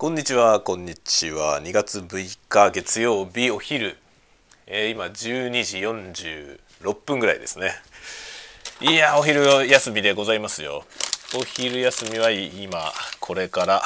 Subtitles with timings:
[0.00, 1.60] こんにちは、こんにちは。
[1.60, 3.98] 2月6日月曜日お昼、
[4.66, 7.72] えー今12時46分ぐらいですね。
[8.80, 10.84] いや、お昼休みでございますよ。
[11.38, 12.90] お昼休みは今
[13.20, 13.82] これから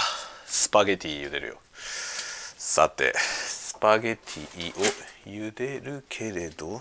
[0.47, 1.57] スパゲティ茹でるよ。
[1.75, 4.85] さて、スパゲティを
[5.27, 6.81] 茹でるけれど、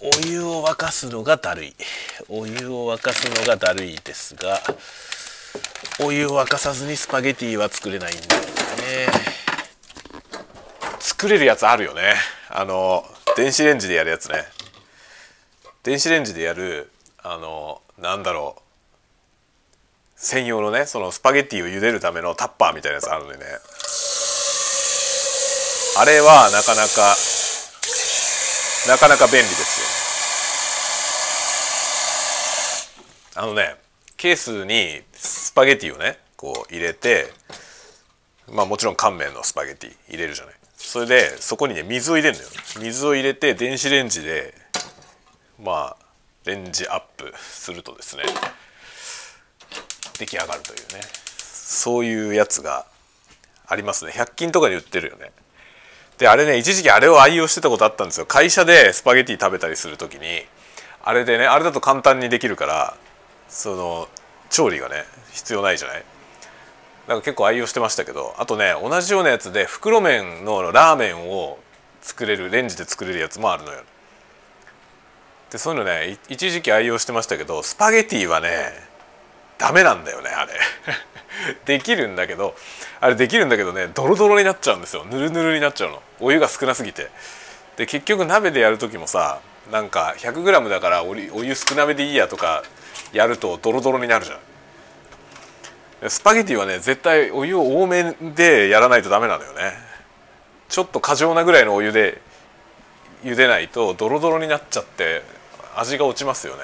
[0.00, 1.74] お湯を沸かすのがだるい。
[2.28, 4.60] お湯を沸かすのがだるいですが。
[6.00, 8.46] お湯を沸かさずにスパゲティは作れないんだよね。
[11.00, 12.14] 作れるやつあるよね。
[12.50, 13.04] あの
[13.36, 14.44] 電子レンジでやるやつね。
[15.82, 16.90] 電子レンジでやる
[17.22, 18.60] あのなんだろう。
[20.16, 23.44] 専用のねそのスパゲティを茹でるためのタッパーみたいなやつあるんでね。
[25.98, 27.16] あれはなかなか
[28.88, 29.80] なかなか便利です
[33.36, 33.42] よ。
[33.42, 33.76] あのね
[34.16, 35.02] ケースに
[35.56, 37.32] パゲティをねこう入れて
[38.52, 40.54] まあもちろん乾麺のスパゲティ入れるじゃない。
[40.76, 42.50] それでそこにね水を入れるのよ。
[42.80, 44.54] 水を入れて電子レンジで
[45.60, 46.04] まあ
[46.44, 48.24] レンジアップするとですね
[50.18, 51.00] 出来上がるというね。
[51.38, 52.86] そういうやつが
[53.66, 54.12] ありますね。
[54.12, 55.32] 100均とかで売ってるよね。
[56.18, 58.26] であれね一時期あれを愛用してたことあったんですよ。
[58.26, 60.44] 会社でスパゲティ食べたりする時に
[61.02, 62.96] あれでねあれだと簡単にできるから
[63.48, 64.08] その
[64.50, 66.04] 調理がね必要ないじゃない？
[67.08, 71.58] なんか結構愛用してましたけどあとね同じようなやつで袋麺のラーメンを
[72.02, 73.80] 作れるレンジで作れるやつもあるのよ。
[75.50, 78.72] でそういうのね一時期愛用してましたけどスパゲティはね
[79.58, 80.52] ダメなんだよねあれ。
[81.66, 82.56] できるんだけど
[83.00, 85.04] あれできるんだけどねドロドロになっちゃうんですよ。
[85.04, 86.02] ぬるぬるになっちゃうの。
[86.20, 87.10] お湯が少なすぎて。
[87.76, 89.38] で結局鍋でやる時もさ
[89.70, 92.62] なんか 100g だからお湯少なめでいいやとか
[93.12, 96.10] やるとドロドロになるじゃん。
[96.10, 99.72] スパゲティはね絶対お湯を多めでやらないとダメなのよね。
[100.68, 102.20] ちょっと過剰なぐらいのお湯で
[103.24, 105.22] 茹でないとドロドロになっちゃって
[105.74, 106.62] 味が落ちますよね。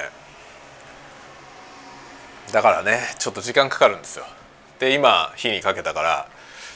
[2.52, 4.24] だからねちょっと時間かかるんですよ。
[4.78, 6.28] で今火にかけたから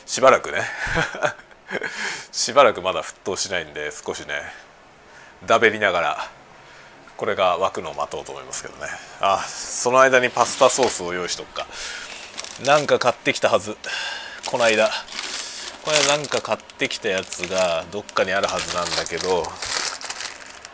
[0.07, 0.63] しばらくね。
[2.33, 4.41] しばらくまだ沸騰しないんで少しね
[5.45, 6.36] だべりながら。
[7.17, 8.89] これが沸くのを待とうと思いますけどね。
[9.21, 11.67] あその間にパスタソースを用意しとくか。
[12.65, 13.77] なんか買ってきたはず。
[14.47, 14.91] この間。
[15.85, 19.45] これなんか買ってきたやつがどっかにあるはずなんだけど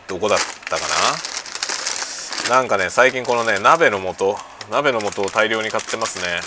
[0.08, 0.38] どこだっ
[0.70, 0.82] たか
[2.48, 2.56] な？
[2.56, 4.36] なんかね最近このね鍋の素。
[4.70, 6.41] 鍋の素を大量に買ってますね。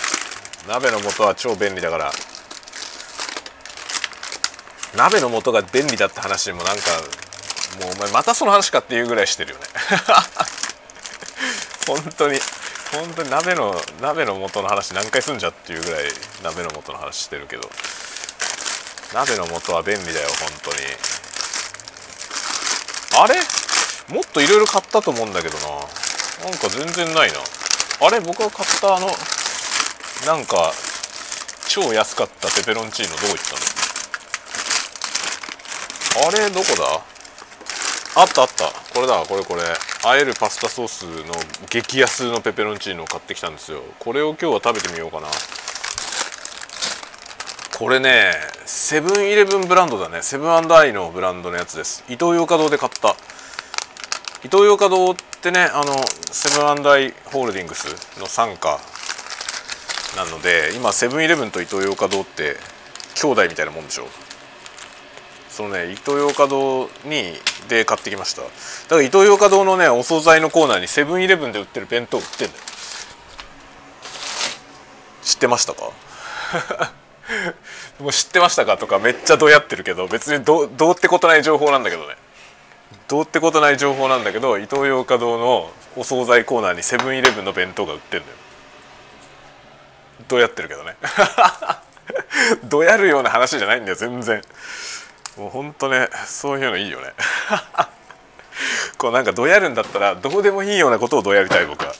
[0.68, 2.12] 鍋の素は超便利だから。
[4.96, 6.82] 鍋の素が便利だって話もなんか
[7.80, 9.64] もうお前またその話かっていうぐらいしてるよね。
[11.86, 12.40] 本当に
[12.92, 16.04] 本当に鍋の鍋の素の話何回すんじゃっていうぐらい
[16.42, 17.70] 鍋の素の話してるけど。
[19.14, 20.76] 鍋の素は便利だよ本当に。
[23.22, 23.40] あれ？
[24.08, 25.68] もっといろいろ買ったと思うんだけどな。
[26.50, 27.38] なんか全然ないな。
[28.00, 28.20] あれ？
[28.20, 29.16] 僕が買ったあの
[30.26, 30.74] なんか
[31.68, 33.36] 超安かったペペロンチーノどこ行っ
[36.12, 36.28] たの？
[36.28, 37.15] あれどこだ？
[38.18, 38.64] あったあった。
[38.94, 39.62] これだこれこれ。
[40.06, 41.34] あえるパスタソースの
[41.68, 43.82] 激安のペペロンチーノを買ってきたんですよ。
[43.98, 45.26] これを今日は食べてみようかな。
[47.78, 48.32] これね
[48.64, 50.22] セブンイレブンブランドだね。
[50.22, 52.04] セブンアイのブランドのやつです。
[52.08, 53.14] イトーヨーカドーで買った。
[54.44, 55.92] イトーヨーカドーってねあの
[56.32, 57.84] セブンアイホールディングス
[58.18, 58.80] の傘下
[60.16, 62.56] なので今セブンイレブンとイトーヨーカドーって
[63.14, 64.08] 兄弟みたいなもんでしょ。
[65.56, 67.32] そのねイトーヨーカドーに
[67.70, 68.42] で買ってきました。
[68.42, 72.60] だからイトーヨーカドーのねお惣菜のコーナーにセブンイレブンで売ってる弁当売ってんだよ。
[75.22, 75.90] 知ってましたか？
[77.98, 82.16] もう知ってましたかとかめっちゃどうやってるけど別にどどうってことない情報なんだけどね。
[83.08, 88.32] どうってことない情報なんだけどイトーヨーカドーのお惣菜コーナーにセブンイレブンの弁当が売ってんだよ。
[90.28, 90.96] どうやってるけどね。
[92.64, 94.42] どやるような話じゃないんだよ全然。
[95.36, 97.12] もうほんとねそういうのいいよね。
[98.96, 101.94] こうなんかどうやるんだったらどうでもいいようなことをどうやりたい僕は。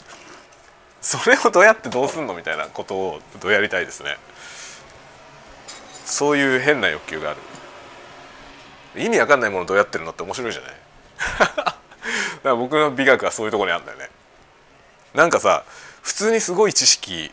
[1.03, 4.17] それをどうやってどうすんのみたいなことをどうやりたいですね。
[6.05, 7.41] そういう変な欲求がある。
[8.97, 10.73] 意味わかんないものどうやってるのって面白いじゃない。
[11.47, 11.77] だか
[12.43, 14.11] ら僕の美学はそういうところにあるんだよね。
[15.15, 15.65] なんかさ
[16.03, 17.33] 普通にすごい知識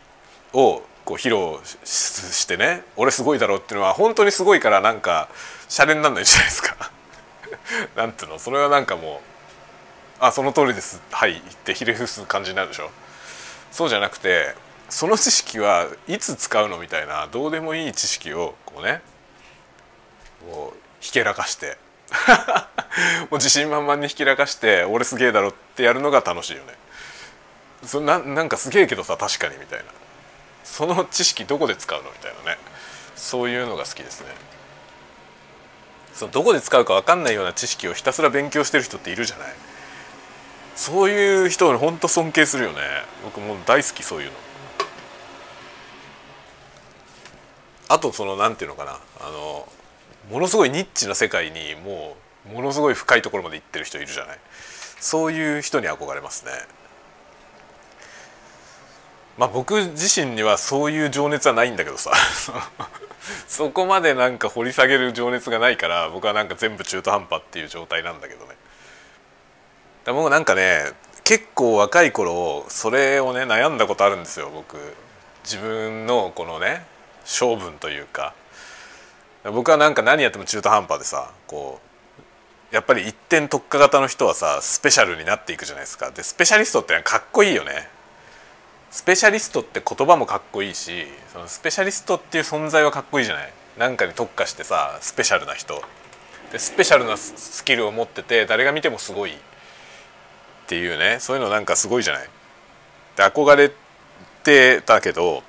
[0.53, 5.29] をこう披露してね俺すごいだろうっていうのは本当にすごいからなんか
[5.67, 6.91] シャレになんないじゃないですか。
[7.95, 8.39] なんていうの？
[8.39, 9.27] それはなんかもう
[10.19, 11.01] 「あその通りです。
[11.11, 12.89] はい」ってひれ伏す感じになるでしょ。
[13.71, 14.55] そうじゃなくて
[14.89, 19.01] その知識はいつ使うのみたいなどうでもいい知識をこうね
[20.51, 21.77] こうひけらかして。
[23.21, 26.75] もう自信満々にひけらかして俺すげえだろってやるのが楽しいよね。
[27.83, 29.85] そななんかすげえけどさ確かにみたいな。
[30.63, 32.57] その知識どこで使うのみたいなね。
[33.15, 34.27] そういうのが好きですね。
[36.13, 39.47] そのどこで使うか分かんないような知識をひたすら勉強してる人っているじゃない。
[40.75, 42.79] そういう人を本当尊敬するよね。
[43.23, 44.33] 僕も大好きそういうの。
[47.89, 48.99] あとそのなんていうのかな。
[49.21, 49.67] あの
[50.31, 52.15] ものすごいニッチな世界にも
[52.49, 54.39] うものすごい深いところまで行ってる人いるじゃない。
[54.99, 56.51] そういう人に憧れますね。
[59.37, 62.11] まあ僕自身にはそういう情熱はないんだけどさ。
[63.47, 68.55] そこまでなんか掘り下げる情熱がないから僕はなんか全部中途半端っていう状態なんだけどね。
[70.03, 70.91] だ僕なんかね
[71.23, 74.77] 結構若い頃それをね悩んだことあるんですよ僕。
[75.43, 76.85] 自分のこのね
[77.23, 78.33] 性分というか。
[79.45, 81.81] 僕はなんか何やっても中途半端でさこ
[82.71, 86.11] うやっぱり一点特化型の人はさスペシャルになっていくじゃないですか。
[86.11, 87.92] でスペシャリストってかっこいいよね。
[88.93, 93.51] スペシャリストって言葉もかっこいいしそのスペシャリストっていう存在はかっこいいじゃない？
[93.75, 95.81] なんかに特化してさスペシャルな人。
[96.51, 99.35] でスペシャルなスキルを持ってて誰が見てもすごいっ
[100.67, 101.17] ていうね。
[101.19, 102.29] そういうのなんかすごいじゃない？
[103.17, 103.71] で憧れ
[104.43, 105.41] てたけど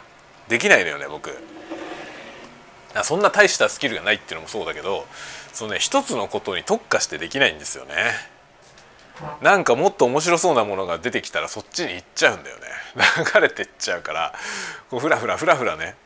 [0.49, 1.31] できないのよね僕。
[3.03, 5.05] そんな大したスキルがないっていうのもそうだけど
[5.53, 7.95] そのね一つのことに特化してできないんですよね。
[9.43, 12.63] なんかもっと面白そうなものが出てきたらそっちに行っちゃうんだよね。
[13.35, 14.35] 流れてっちゃうから。
[14.91, 15.97] こうフラフラフラフラね。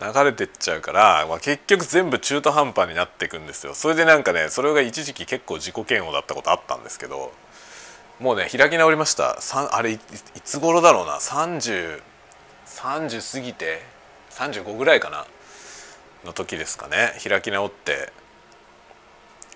[0.00, 3.74] 流れてっちゃうから、まあ、結局全部中途半端になっていくんですよ。
[3.74, 7.32] それでなんかねそれが一時期結構自己嫌悪だったことあったんですけど
[8.18, 9.38] もうね開き直りました。
[9.70, 9.98] あれい
[10.44, 11.18] つ頃だろうな。
[11.18, 12.02] 3030
[12.66, 13.82] 30過ぎて
[14.30, 15.26] 35ぐらいかな。
[16.24, 17.12] の時ですかね。
[17.22, 18.12] 開き直って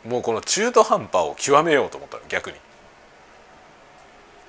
[0.07, 2.57] もうこの中途半端を極めようと思ったの逆に。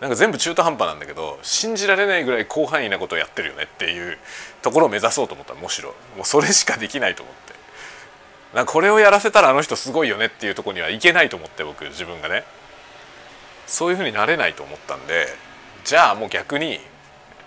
[0.02, 4.18] なんか全部中途半端なんだけど信じられないぐらい広範囲なことをやってるよねっていう
[4.62, 5.90] ところを目指そうと思ったむしろ。
[6.16, 7.54] もうそれしかできないと思って。
[8.56, 12.44] なんかこれをやらせたらあの人すごいよねっていうとこにはいけないと思って僕自分がね。
[13.70, 15.28] そういうふうになれないと思ったんで
[15.86, 16.80] じゃあもう逆に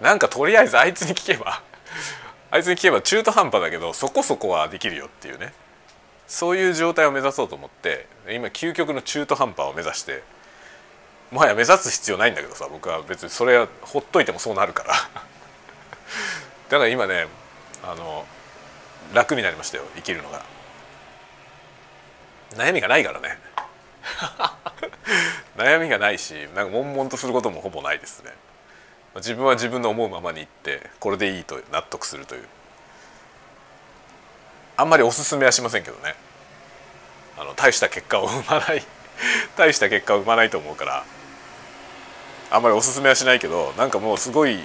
[0.01, 1.63] なんかとりあえずあいつに聞けば
[2.53, 5.53] あいつに聞けば中途半端だけどそこそこはできるよっていうね。
[6.29, 10.23] そういう状態を目指そうと思って今究極の中途半端を目指して
[11.33, 14.93] もはや目指す必要ないんだけどさ僕は別にそれはほっといてもそうなるから。
[16.69, 17.27] だから今ね
[17.83, 18.27] あの
[19.15, 20.43] 楽になりましたよ生きるのが。
[22.55, 23.39] 悩みがないからね。
[25.57, 28.33] 悩みがないしなんか悶々とすることもほぼないですね。
[29.17, 32.49] 自分は自分の思うままにいってこれでいいと納得するという。
[34.77, 36.15] あんまりおすすめはしませんけどね。
[37.39, 38.85] あの大した結果を生まない
[39.57, 41.05] 大した結果を生まないと思うから
[42.55, 44.59] あんまりおすすめはしないけどなんかもうすごい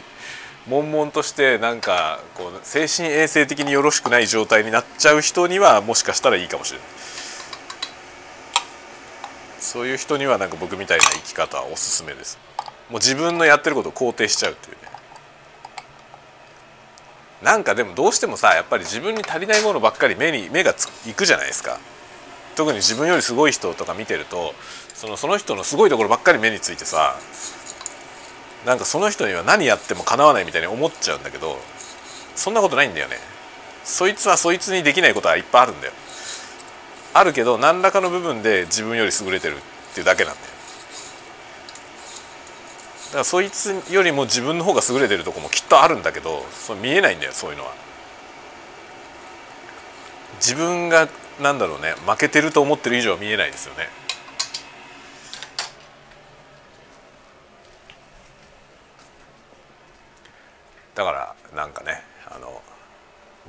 [0.67, 6.87] 悶々としてなんかこう精神衛生的によろしくない状態になっちゃう人にはもしかしたらいいかもしれない。
[9.59, 12.37] そういう人にはなんか僕みたいな生き方はおすすめです。
[12.89, 14.81] もう自分のやってることを肯定しちゃうっていうね。
[17.41, 21.79] なんかでもどうしてもさやっぱり自分に足りないものばっかり目に目がついくじゃないですか。
[22.55, 24.55] 特に自分よりすごい人とか見てると
[24.95, 27.15] そのその人のすごいところばっかり目についてさ
[28.65, 31.57] なんかその人には何やってもかなわないみたいに思っちゃうんだけど
[32.35, 33.17] そんなことないんだよね。
[33.83, 35.93] そいつはそいつにできないことはいっぱいあるんだよ。
[37.13, 39.59] あるけど何らかの部分で自分より優れてるっ
[39.93, 40.47] ていうだけなんだよ。
[43.07, 47.73] だからそいつよりも自分の方が優れてるとこもきっとあるんだけどそ見えないんだよそういうのは。
[50.41, 51.07] 自分が
[51.41, 53.87] なんだろうね負けてると思ってる以上は見えないですよね。
[60.97, 62.61] だからなんかねあの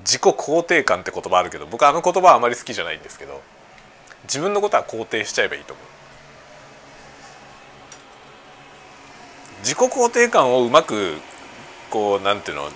[0.00, 3.40] 自己肯定感って言葉あるけど僕あの言葉はあまり好きじゃないんですけど
[4.24, 5.86] 自分のことは肯定しちゃえばいいと思う。
[9.60, 11.14] 自己肯定感をうまく
[11.90, 12.68] こうなんていうの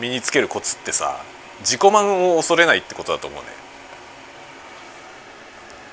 [0.00, 1.20] 身につけるコツってさ
[1.58, 3.48] 自己満を恐れないってことだと思うね。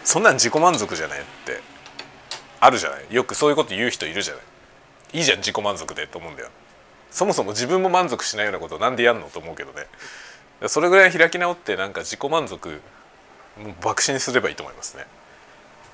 [0.06, 1.62] そんなん自己満足じゃないって
[2.60, 3.14] あるじゃない？
[3.14, 4.44] よくそういうこと言う人いるじゃない？
[5.18, 6.50] いいじゃん自己満足でと思うんだよ。
[7.12, 9.88] そもそも自分も満足しないようなことなんでやんのと思うけどね。
[10.68, 12.82] それぐらい開き直ってなんか自己満足
[13.58, 15.06] もう爆心すればいいと思いますね。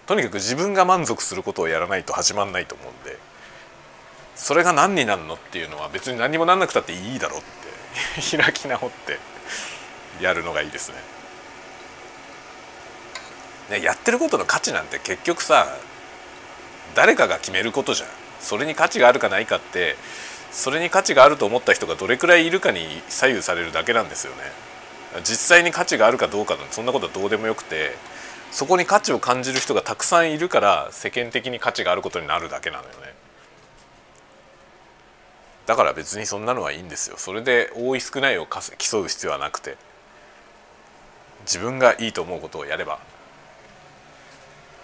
[0.07, 3.17] とにかく自分が満足することをやらないと始まんないと思うんで。
[4.36, 7.65] それが何になるのっていうのは別に何にもなんなくたっていいだろうって。
[8.38, 9.19] 開き直って
[10.22, 10.95] やるのがいいですね。
[13.69, 15.75] ねやってることの価値なんて結局さ
[16.93, 18.10] 誰かが決めることじゃん。
[18.41, 19.95] それに価値があるかないかって
[20.55, 24.41] それに価値があると思った人がどれくらいいるかに左右されるだけなんですよね。
[25.25, 27.95] 実際に価値があるかどうかそんなことはどうでもよくて
[28.51, 33.13] そこに価値を感じる人がたくさんいるから世間的に価値があることになるだけなのよね。
[35.65, 37.17] だから別にそんなのはいいんですよ。
[37.17, 39.75] それで多い少ないを競う必要はなくて
[41.41, 43.00] 自分がいいと思うことをやれば。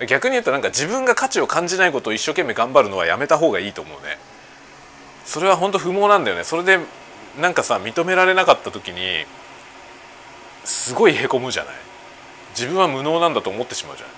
[0.05, 4.17] 逆に言うとなんか自分が価値を感じないことを一生懸命頑張るのはやめた方がいいと思うね。
[5.25, 6.43] それは本当不毛なんだよね。
[6.43, 6.79] それで
[7.39, 9.25] なんかさ認められなかった時に
[10.65, 11.73] すごいへこむじゃない。
[12.57, 14.09] 自分は無能なんだと思ってしまうじゃん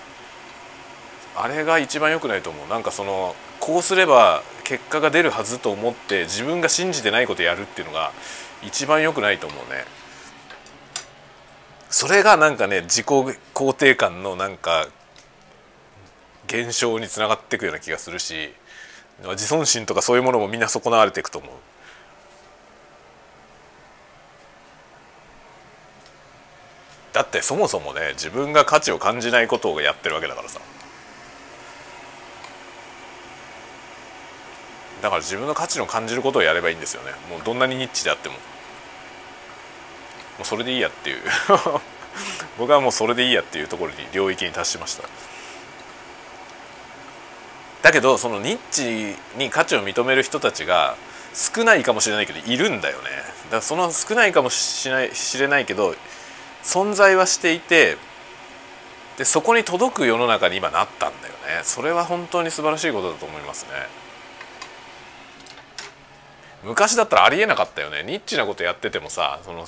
[1.44, 2.68] あれが一番良くないと思う。
[2.68, 8.12] なんかそのこうすれば結果が出るはずと思って自分が信じてないことやるっていうのが
[8.62, 9.84] 一番良くないと思うね。
[11.90, 14.88] それがなんかね自己肯定感のなんか
[16.48, 18.52] 減少につながっていくような気がするし。
[19.22, 21.50] 自尊心とかそういうものもみんな損なわれていくと思う。
[27.12, 30.60] だってそもそもね自分が価値を感じないことをやってるわけだからさ。
[35.00, 37.10] だから自分の価値の感じることをやればいいんですよね。
[37.30, 38.34] もうどんなにニッチであっても。
[38.34, 38.40] も
[40.42, 41.22] うそれでいいやっていう。
[42.58, 45.08] 僕はもうそれでいいやっていうところに領域に達しました。
[47.84, 50.96] だけどそのニッチに価値を認める人たちが
[51.34, 53.04] 少ないかもしれないけどいるんだよね。
[53.44, 55.94] だからその少ないかもしれない知れないけど
[56.62, 57.98] 存在はしていて
[59.18, 61.62] でそこに届く世の中に今なったんだよね。
[61.62, 63.70] それは本当に素晴らしいことだと思いますね。
[66.64, 68.02] 昔だったらありえなかったよね。
[68.02, 69.66] ニッチなことやっててもさその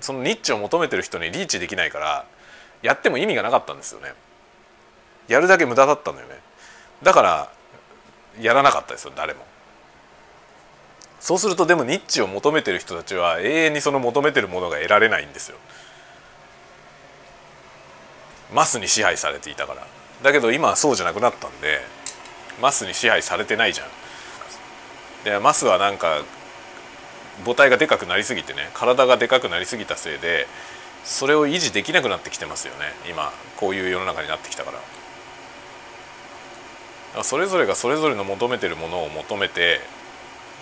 [0.00, 2.24] そのニッチを求めてる人にリーチできないから
[2.80, 4.14] やっても意味がなかったんですよね。
[5.28, 6.38] やるだけ無駄だったんだよね。
[7.02, 7.57] だから
[8.40, 9.46] やらなかったですよ誰も。
[11.20, 15.56] そうするとでもニッチを求めてる人たちは永遠にその求めてるものが得られないんですよ。
[18.54, 19.86] マスに支配されていたから。
[20.22, 21.80] だけど今はそうじゃなくなったんで
[22.60, 23.88] マスに支配されてないじゃん。
[25.24, 26.22] でマスはなんか
[27.44, 30.46] 母体がでかくなりすぎてね体がでかくなりすぎたせいで
[31.04, 32.92] それを維持できなくなってきてますよね。
[33.08, 34.78] 今こういう世の中になってきたから。
[37.22, 39.80] それぞれがそれぞれの求めてるものを求めて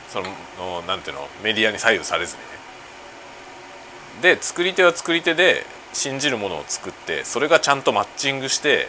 [0.09, 8.88] そのなんていうのメディアに左右されずにねで作り手は作り手で信じるものを作ってそれがちゃんとマッチングして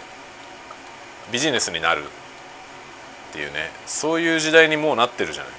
[1.31, 5.53] ビジネスになるっていうねそういう時代にもうなってるじゃない。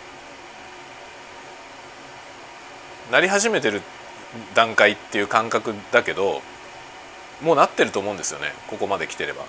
[3.11, 3.81] なり始めてる
[4.55, 6.43] 段階っていう感覚だけど
[7.43, 9.45] もうなってると思うんですよねここまで来てれば。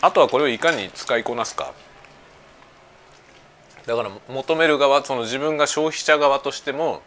[0.00, 1.72] あとはこれをいかに使いこなすか
[3.86, 7.02] だから求める側その自分が消費者側としても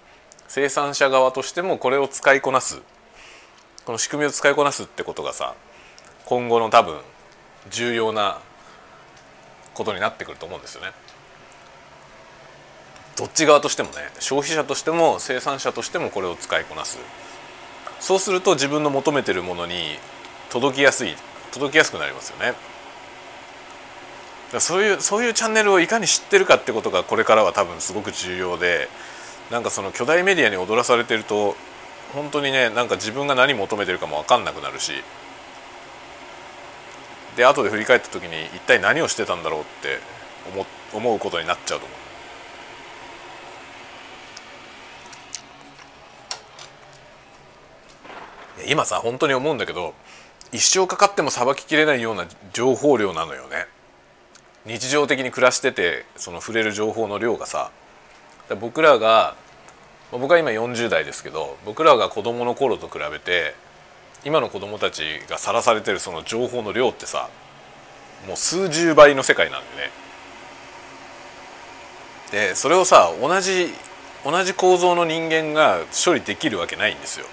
[0.48, 2.82] 生産者側としてもこれを使いこなす
[3.86, 5.56] この仕組みを使いこなすってことがさ
[6.26, 7.00] 今後の多分
[7.70, 8.40] 重要な
[9.74, 10.92] ことになってくると思うんですよね。
[13.18, 17.00] どっち側としてもね消費者としても生産者としてもこれを使いこなす
[18.00, 19.98] そうすると自分の求めてるものに
[20.50, 21.16] 届きやすい
[21.52, 22.69] 届きやすくなりますよね。
[24.58, 28.90] そういうそういうチャンネルをいかに知ってるかってことがこれからは多分すごく重要で
[29.52, 31.56] なんかその巨大メディアに踊らされてると
[32.14, 34.94] 本当にねなんか自分が何求めてるかも分かんなくなるし
[37.36, 40.00] で後で振り返った時に一体何をしてたんだろうって
[40.54, 42.00] 思思うことになっちゃうと思う。
[48.68, 49.94] 今さ本当に思うんだけど
[50.52, 53.68] 一生かかってもさばききれないような情報量なのよね
[54.70, 57.72] 日常的に暮らしててその触れる情報の量がさ
[58.62, 59.36] 僕らが
[60.12, 63.56] 僕は今40代ですけど僕らが子どもの頃と比べて
[64.24, 67.30] 今の子どもたちがさらされてるその情報の量ってさ
[68.28, 69.62] もう数十倍の世界なん
[72.32, 73.70] でねでそれをさ同じ
[74.24, 77.26] 同じ構造の人間が処理できるわけないんですよ。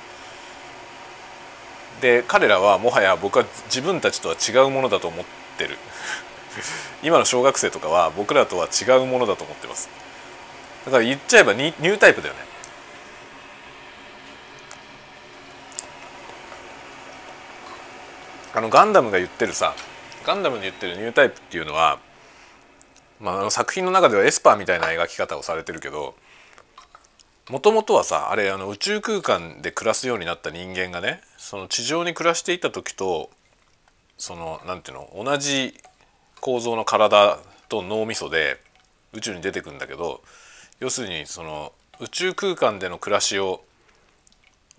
[2.00, 5.24] で彼らはもはや僕は自分たちとは違うものだと思っ
[5.58, 5.76] てる
[7.02, 9.88] 今の小学生とかは僕らとは違うものだと思ってます。
[10.84, 12.40] だから言っちゃえばニュータイプだよね。
[18.54, 19.74] あのガンダムが言ってるさ
[20.24, 21.98] ガンダムで言ってるニュータイプっていうのは
[23.20, 26.14] まあ、あの作品の中ではエスパーみたいな描き方をされてるけど
[27.48, 33.30] もともとはさあれあの宇宙空間で暮らすようになった人間がねその地上に暮らしていた時と
[34.18, 35.74] そのなんていうの同じ
[36.40, 37.38] 構造の体
[37.68, 38.60] と脳みそで
[39.12, 40.20] 宇宙に出てくんだけど
[40.80, 43.62] 要するにその宇宙空間での暮らしを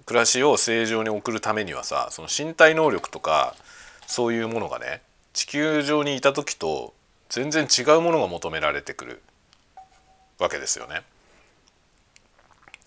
[0.06, 3.56] 暮らしを正常に送るためにはさその身体能力とか
[4.06, 5.02] そういうものがね
[5.34, 6.94] 地球上にいた時と
[7.30, 9.22] 全然違うものが求められてくる
[10.40, 11.02] わけですよね。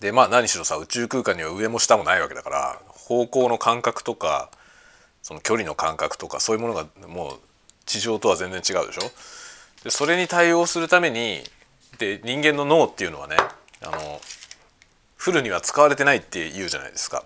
[0.00, 4.50] でまあ何しろさ宇宙空間には上も下もないわけだから方向の感覚とか
[5.21, 7.41] その距離の感覚とかそういうものがもう
[7.90, 9.11] 地上とは全然違うでしょ？
[9.82, 11.40] でそれに対応するために
[11.99, 13.37] で人間の脳っていうのはね
[13.82, 14.20] あの
[15.16, 17.25] フルには使われてないって言うじゃないですか。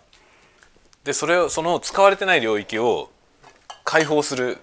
[1.05, 3.11] でそれをその使われてない領域を
[3.85, 4.57] 解放する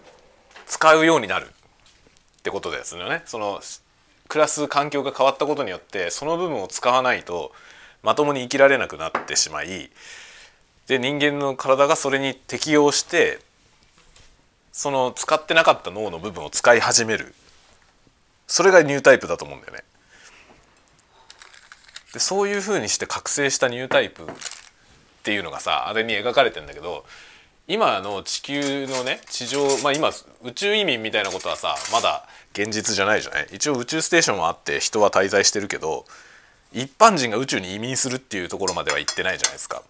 [0.66, 3.22] 使うようになるってことですよね。
[3.26, 3.62] その
[4.28, 7.52] 暮らす環境が変わったことによってその部分を使わないと
[8.02, 9.92] まともに生きられなくなってしまい
[10.88, 13.40] で人間の体がそれに適応して
[14.82, 17.36] その使ってなかった脳の部分を使い始める。
[18.48, 19.84] それがニュータイプだと思うんだよね。
[22.14, 24.26] でそういうふうにして覚醒したニュータイプっ
[25.22, 27.06] ていうのがさあれに描かれてんだけど
[27.68, 30.10] 今の地球のね地上まあ今
[30.42, 33.48] 宇宙移民みたいなことはさまだ現実じゃないじゃない？
[33.52, 36.06] 一応宇宙ステーションはあって人は滞在してるけど
[36.74, 39.84] 一般人が宇宙に移民するっていうところまでは行ってないじゃないですか。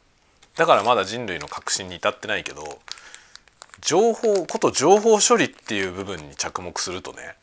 [0.58, 2.80] だからまだ人類の革新に至ってないけど
[3.82, 7.36] 情報こと情報処理っていう部分に着目するとね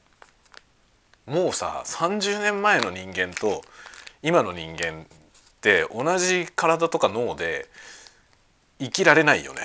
[1.26, 3.62] もうさ30年前の人間と
[4.22, 5.04] 今の人間っ
[5.60, 7.68] て同じ体とか脳で
[8.80, 9.60] 生きられないよね。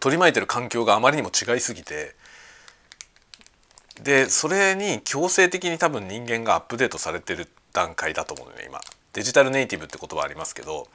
[0.00, 2.14] 取り巻いてる環境があまりにも違いすぎて。
[4.02, 8.80] でそれに強制的に多分人間がアップデートされてる段階だと思うね今。
[9.12, 10.86] デジタルネイティブって言葉ありますけど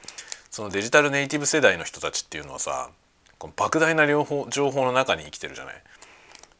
[0.50, 2.90] そのデジタルネイティブ世代の人たちっていうのはさ
[3.38, 5.74] この莫大な情報情報の中に生きてるじゃない。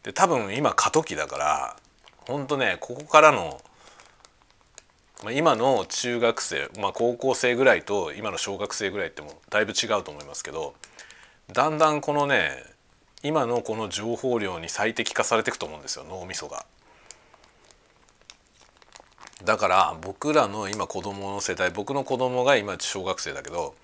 [0.02, 1.76] で多分今過渡期だから
[2.26, 3.60] ほんとねここからの
[5.24, 10.74] まあ、今の中学生、まあ、高校生ぐらいと今の小学生ぐらいってもだいぶ違うと思いますけど
[11.52, 12.50] だんだんこのね
[13.22, 16.66] 今のこの情報量に最適化されていくと思うんですよ脳みそが。
[19.44, 23.74] だから僕らの今子供の世代僕の子供が今小学生だけど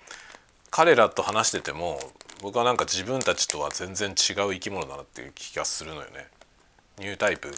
[0.71, 1.99] 彼らと話してても
[2.43, 6.27] 僕はなんか自分たちとは全然違う生き物だなっていう気がするのよね。
[6.99, 7.49] ニュータイプ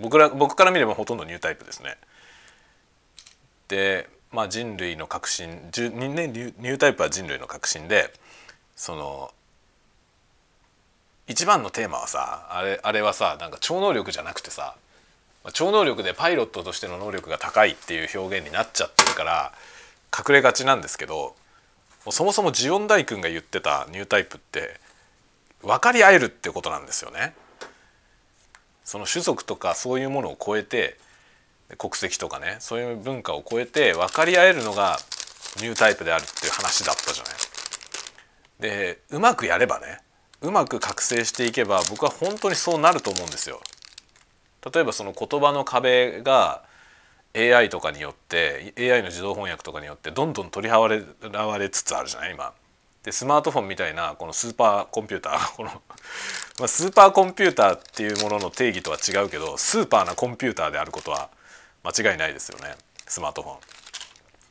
[0.00, 1.96] 僕ら僕から見ればほとんどニュータイプですね。
[3.66, 8.12] で、まあ、人類の革新、ね、ニュータイプは人類の革新で
[8.76, 9.32] その
[11.26, 14.76] 一番のテーマはさあれあれはさなんか超能力じゃなくてさ
[15.54, 19.52] 超能力でパイロットとしての能力が高いっていう表現になっちゃってるから
[20.16, 21.34] 隠れがちなんですけど
[22.10, 24.80] そもそもジオン大君が言ってたニュータイプって
[25.62, 27.34] 分かり合えるってことなんですよね。
[28.84, 30.98] その種族とかそういうものを超えて
[31.78, 34.98] 国籍とかねそういう文化を超えて分かり合えるのが
[35.58, 37.32] ニュータイプであるっていう話だったじゃない。
[38.60, 40.00] でうまくやればね
[40.40, 43.60] うまく覚醒していけば僕は本当にそうなると思うんですよ。
[44.72, 46.64] 例えばその言葉の壁が
[47.34, 50.78] AI とかによって AI の自動翻訳とかによってどんどん取り払
[51.44, 52.32] われつつあるじゃない？
[52.32, 52.52] 今。
[53.02, 55.70] でスマートフォンみたいなこのスーパーコンピューター この、
[56.60, 61.30] まあ、スーパーコンピューターっていうものの定義とは違うけどスーパーなコンピューターであることは
[61.82, 62.76] 間違いないですよね
[63.08, 63.58] スマートフォン。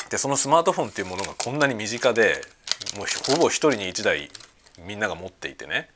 [0.09, 2.41] でそのスマートフォンっていうものがこんなに身近で
[2.97, 4.29] もうほぼ一人に一台
[4.79, 5.89] みんなが持っていてね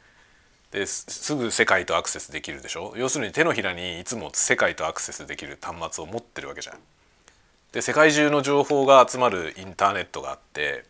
[0.76, 2.94] ですぐ世界とアクセスできるでしょ？
[2.98, 6.76] 要するに手のひらにいつも世界とアクセスできる端末を持ってるわけじゃん。
[7.72, 10.84] で世界中の情報が集まるインターネットがあって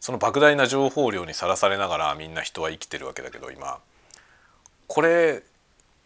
[0.00, 3.78] その莫大な情報量にさらされながらみんな人は生きてるわけだけど今
[4.86, 5.42] これ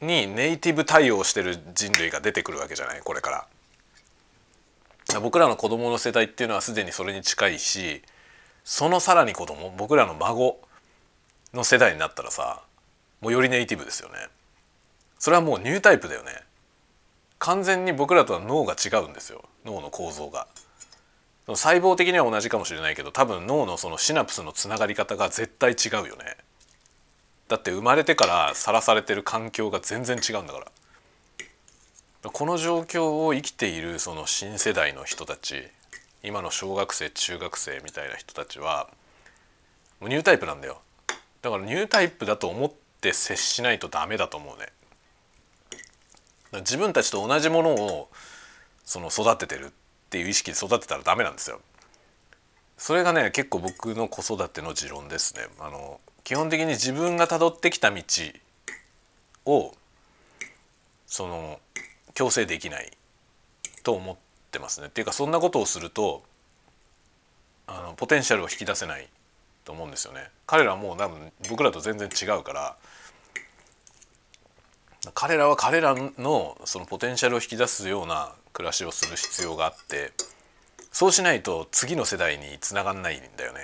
[0.00, 3.00] にネイティブ対応してる人類が出てくるわけじゃない？
[3.00, 3.46] これか
[5.12, 5.20] ら。
[5.20, 8.02] 僕らの子供の世代っていうのはすでにそれに近いし
[8.64, 10.58] そのさらに子供僕らの孫
[11.52, 12.62] の世代になったらさ
[13.24, 14.16] もうよりネイティブですよね。
[15.18, 16.42] それはもうニュータイプだよね。
[17.38, 20.46] 完全に僕らとは脳が違うんですよ脳の構造が。
[21.46, 26.36] 細胞的には同じかもしれないけど多分脳のそのシナプスのつながり方が絶対違うよね。
[27.48, 30.60] だって生まれてからさらされてる環境が全然違うんだか
[32.22, 32.30] ら。
[32.30, 35.62] この状況を生きているその新世代の人たち
[36.22, 38.90] 今の小学生中学生みたいな人たちは
[40.02, 40.82] ニュータイプなんだよ
[41.40, 44.68] だからニュータイプだと思って接しないとダメだと思うね
[46.60, 48.08] 自分たちと同じものを
[48.84, 49.70] その育ててるっ
[50.10, 51.60] ていう意識で育てたらダメなんですよ。
[52.76, 55.42] それがね結構僕の子育ての持論ですね。
[55.58, 58.02] あの基本的に自分が辿ってきた道
[59.46, 59.74] を
[61.06, 61.60] その
[62.14, 62.92] 強制できない
[63.82, 64.16] と思っ
[64.50, 64.88] てますね。
[64.88, 66.22] っていうかそんなことをすると
[67.66, 69.08] あのポテンシャルを引き出せない
[69.64, 70.28] と思うんですよね。
[70.46, 72.76] 彼らはもう多分僕らと全然違うから
[75.12, 80.12] 彼らは彼らのそのポテンシャルを引き出すような暮らしをする必要があって
[80.92, 83.60] そうしないと次の世代につながんないんだよね。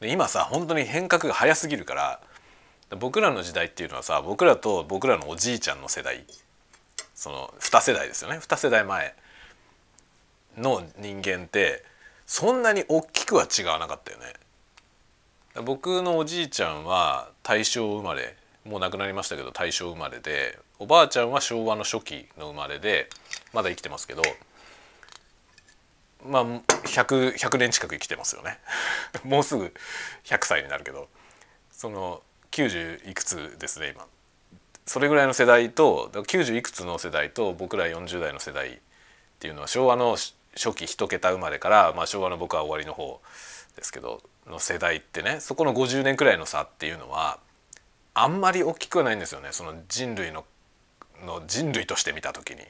[0.00, 2.20] で今さ本当に変革が早すぎるから
[2.98, 6.24] 僕らの時代っていうのはさ僕らと僕らのおじいちゃんの世代
[7.14, 9.14] その2世代ですよね2世代前
[10.58, 11.84] の人間って
[12.26, 14.24] そんなに大きくは違わなかったよね。
[15.64, 23.08] 僕のおじいちゃんは大正生まれもう亡くなりましたけど大正生まれでおばあちゃんは昭和の初期の生まれで
[23.52, 24.22] まだ生きてますけど
[26.24, 28.58] まあ 100, 100年近く生きてますよね。
[29.24, 29.72] もうすぐ
[30.24, 31.08] 100歳になるけど
[31.70, 34.06] その90いくつですね今。
[34.86, 38.78] それぐらいの世代と90いくつの世代と僕ら40代の世代っ
[39.40, 40.16] ていうのは昭和の
[40.54, 43.20] 初期一桁生まれから、まあ、昭和の僕は終わりの方
[43.76, 47.38] ですけどの世代ってねそこの50年くらいの差っていうのは
[48.18, 50.46] あんまり大きくはないんですよねその人類の
[51.24, 52.62] の人類として見た時に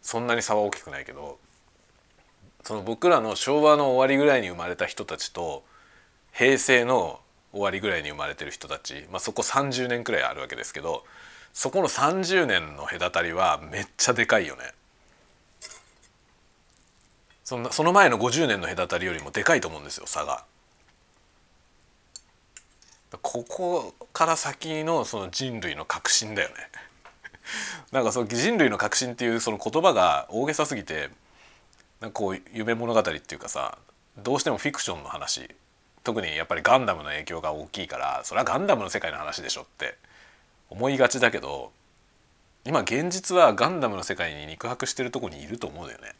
[0.00, 1.38] そんなに差は大きくないけど
[2.64, 5.64] その僕らの昭和の終わりぐらいに生まれた人たちと
[6.32, 7.20] 平成の
[7.52, 11.04] 終わりぐらいに生まれてる人たち、まあ、そこ30年くらいあるわけですけど
[11.52, 14.62] そこの30年の隔たりはめっちゃでかいよね。
[17.44, 20.44] そのその前の50年の隔たりよりもでかいと思うんですよ差が。
[23.22, 26.54] ここから先のその人類の革新だよね
[27.92, 31.10] なんかそう人類の革新っていうその言葉が大げさすぎて
[32.00, 33.78] なんかこう夢物語っていうかさ
[34.16, 35.54] どうしてもフィクションの話
[36.04, 39.96] 特にやっぱりガンダムの影響が大きいからそれはガンダムの世界の話でしょって
[40.70, 41.72] 思いがちだけど
[42.64, 46.14] 今現実はガンダムの世界に肉薄してるとこにいると思うんだよね。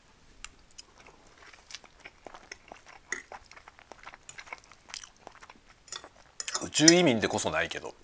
[6.66, 7.94] 宇宙移民でこそないけど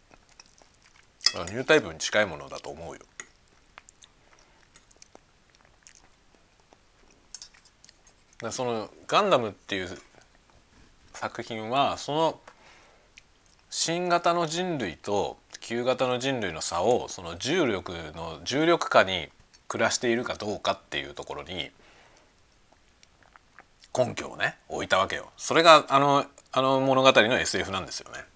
[1.34, 3.00] ニュータイプに近いものだと思うよ。
[8.50, 10.02] その「ガンダム」っていう
[11.14, 12.40] 作品はその
[13.70, 19.30] 新型の人類と旧型の人類の差をその重力の重力下に
[19.68, 21.70] 暮らしているかどうかっていうところに
[23.96, 25.30] 根拠をね置いたわけよ。
[25.36, 28.31] それがあのあの物語の SF なんですよね。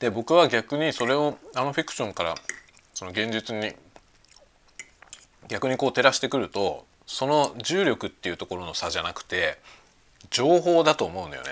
[0.00, 2.34] で僕は逆にそれをあのフィクションから
[2.94, 3.72] その現実に
[5.48, 9.58] 逆にこう照らしてくるとその重力っていうところの差じゃなくて
[10.30, 11.48] 情報だと思うのよね。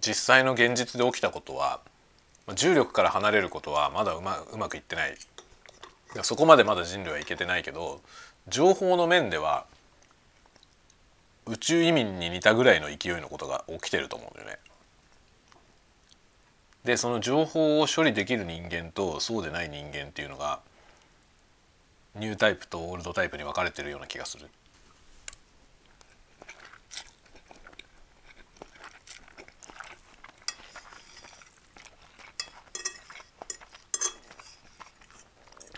[0.00, 1.80] 実際の現実で起きたことは
[2.56, 5.16] 重力から離れることはまだうまうまくいってない
[6.22, 8.00] そこまでまだ人類はいけてないけど
[8.48, 9.66] 情報の面では
[11.46, 14.58] 宇宙移民に似たぐらいの勢いのことが起きてると思うのよね。
[16.84, 20.60] でその情報を処理できる人間とそうでない人間っていうのが
[22.14, 24.48] ニュータイプとオールドタイプに分かれてるような気がする。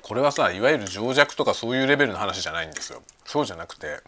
[0.03, 3.03] これはさいわゆる情弱とかそういうレベルの話じゃないんですよ。
[3.25, 4.01] そうじゃなくて、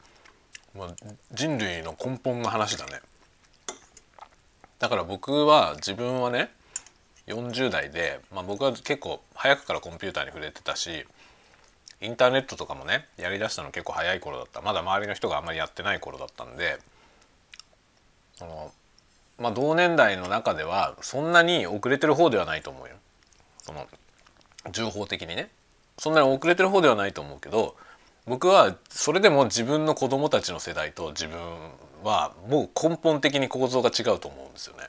[0.77, 0.89] まあ、
[1.33, 3.01] 人類の根本の話だね。
[4.79, 6.53] だから僕は自分はね
[7.29, 11.05] 40代で、まあ、僕は結構早くからコンピューターに触れてたし
[12.01, 16.79] インターネットとかもねやりだしたの結構早い頃だったまだ周りの人があんまりやってない頃だったんで
[18.37, 18.73] その、
[19.39, 22.95] まあ、同年代の中ではそんなに遅れてる方ではないと思うよ。
[23.63, 23.87] その
[24.71, 25.51] 情報的にね
[25.99, 27.77] そんなに遅れてる方ではないと思うけど
[28.27, 31.39] 僕はそれでも自分の子供たちの世代と自分
[32.05, 34.85] はもう根本的に構造が違うと思うんですよね。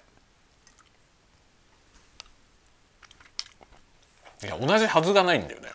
[4.44, 5.70] いや同じはずがないんだよね。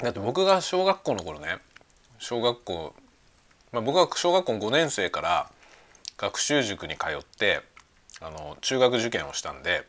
[0.00, 1.58] だって僕が小学校の頃ね
[2.18, 2.94] 小学校、
[3.70, 5.50] まあ、僕は小学校5年生から
[6.16, 7.62] 学習塾に通って
[8.20, 9.86] あの中学受験をしたんで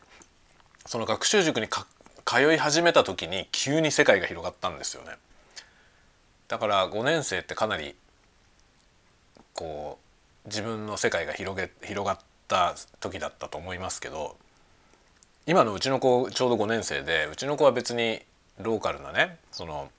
[0.86, 5.12] その学習塾に通い始めた時に急に世界が広がったんですよね。
[6.48, 7.96] だから5年生ってかなり
[9.54, 9.98] こ
[10.46, 12.20] う自分の世界が広げ広がっ
[12.54, 14.38] た時だったと思いますけど
[15.48, 18.22] 今のうちの子ちょうど5年生でうちの子は別に
[18.62, 19.90] ローカルなねその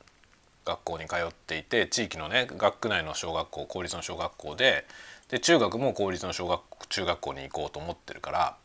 [0.65, 4.87] 学校に通っていて地域のね学区内の小学校公立の小学校で
[5.29, 8.57] で中学も公立の小学中学校に行こうと思ってるから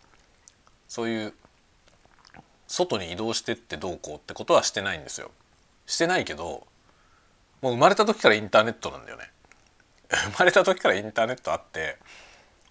[0.88, 1.34] そういう
[2.68, 5.32] 外に移動してってどうこうってことはしてないんですよ。
[5.88, 6.68] してないけど
[7.62, 9.32] もう生まれた時からインターネットなんだよね。
[10.10, 11.98] 生まれた時からインターネットあって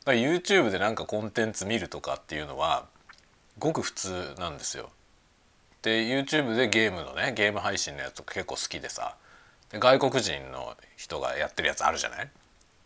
[0.05, 2.87] だから YouTube でなんかコンテンツ見るとかっていうのは
[3.59, 4.91] ごく普通なんですよ。
[5.83, 9.17] で YouTube でゲームのねゲーム配信のやつとか結構好きでさ
[9.71, 12.31] で外国人の人がやってるやつあるじゃない？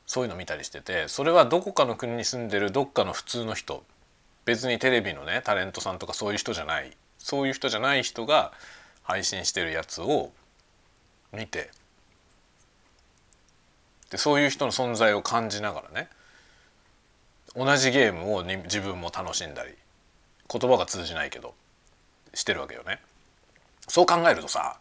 [0.07, 3.83] そういうの見たりしててそれはどこかの国に住んでるどっかの普通の人
[4.45, 8.53] 別にテレビのねタレントさんとかそういう人じゃないそういう人じゃない人が
[9.05, 10.33] 配信してるやつを
[11.33, 11.71] 見て
[14.11, 16.09] でそういう人の存在を感じながらね
[17.55, 19.75] 同じゲームを自分も楽しんだり
[20.49, 21.55] 言葉が通じないけど
[22.35, 22.99] してるわけよね。
[23.89, 24.79] そう考えるとさ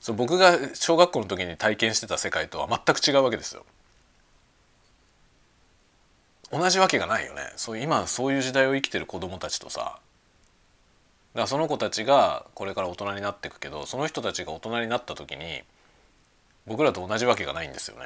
[0.00, 3.64] そう僕が小学校の時に体験してた世界とは全く違うわけですよ。
[6.50, 10.00] 同じわけがないよねそう今そういう時代を生きてる子供たちとさだか
[11.42, 15.62] らその子たちがこれから大人になっていくけどその人たちが大人になった時に
[16.66, 18.04] 僕らと同じわけがないんですよね。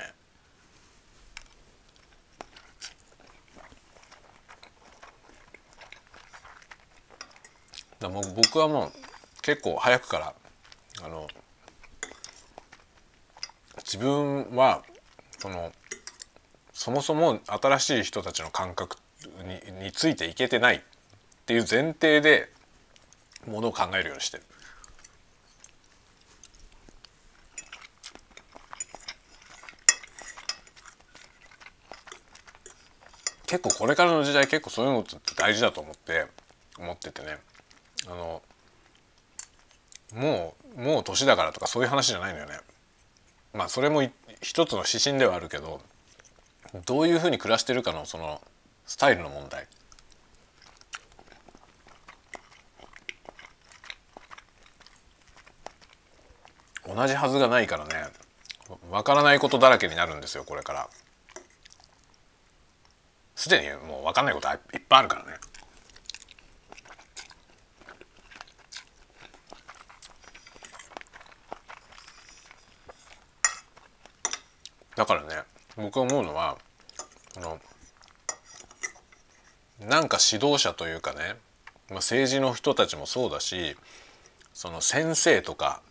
[8.04, 8.92] だもう僕はもう
[9.42, 10.34] 結構早くから
[11.02, 11.26] あの
[13.78, 14.82] 自分は
[15.38, 15.72] その
[16.72, 18.96] そもそも新しい人たちの感覚
[19.46, 20.80] にについていけてないっ
[21.46, 22.50] ていう前提で
[23.46, 24.42] ものを考えるようにしてる。
[33.46, 36.26] 結構これからの時代結構そういうのって大事だと思って
[36.76, 37.38] 思っててね
[38.06, 38.42] あの
[40.14, 42.58] もうもう年だからとかそういう話じゃないのよね。
[43.52, 44.02] まあそれも
[44.40, 45.80] 一つの指針ではあるけど
[46.86, 48.40] どういうふうに暮らしてるかのその
[48.86, 49.66] スタイルの問題。
[56.86, 57.94] 同じはずがないからね
[58.90, 60.88] わからないことだらけになるんですよこれから
[63.34, 65.38] すでにもうわかんないこといっぱいあるからね
[74.96, 75.42] だからね
[75.76, 76.56] 僕思うのは
[77.36, 77.58] あの
[79.80, 81.36] なんか指導者というかね、
[81.88, 83.76] まあ、政治の人たちもそうだし
[84.52, 85.82] その先生とか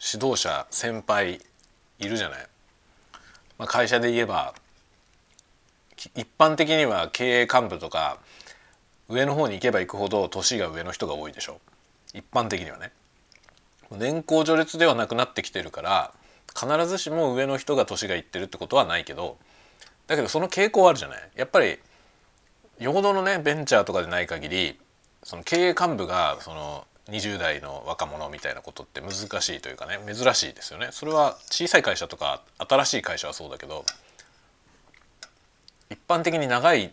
[0.00, 1.40] 指導者先輩
[1.98, 2.46] いるじゃない。
[3.56, 4.54] まあ、会社で言えば
[6.14, 8.18] 一般的には経営幹部とか
[9.08, 11.60] 上の方に行けば行くほど年が上の人が多いでしょ
[12.14, 12.90] 一般的にはね。
[13.90, 16.12] 年功序列ではなくなってきてるから
[16.58, 19.36] 必ずしも上の人が年がいってるってことはないけど
[20.06, 21.30] だけどその傾向はあるじゃない？
[21.36, 21.78] やっぱり
[22.78, 24.78] よほどのねベンチャーとかでない限り
[25.22, 33.84] その経営幹部がその20代の若者みたいなことって難しいというかね珍しいですよねそれは小さい会社とか新しい会社はそうだけど
[35.90, 36.92] 一般的に長い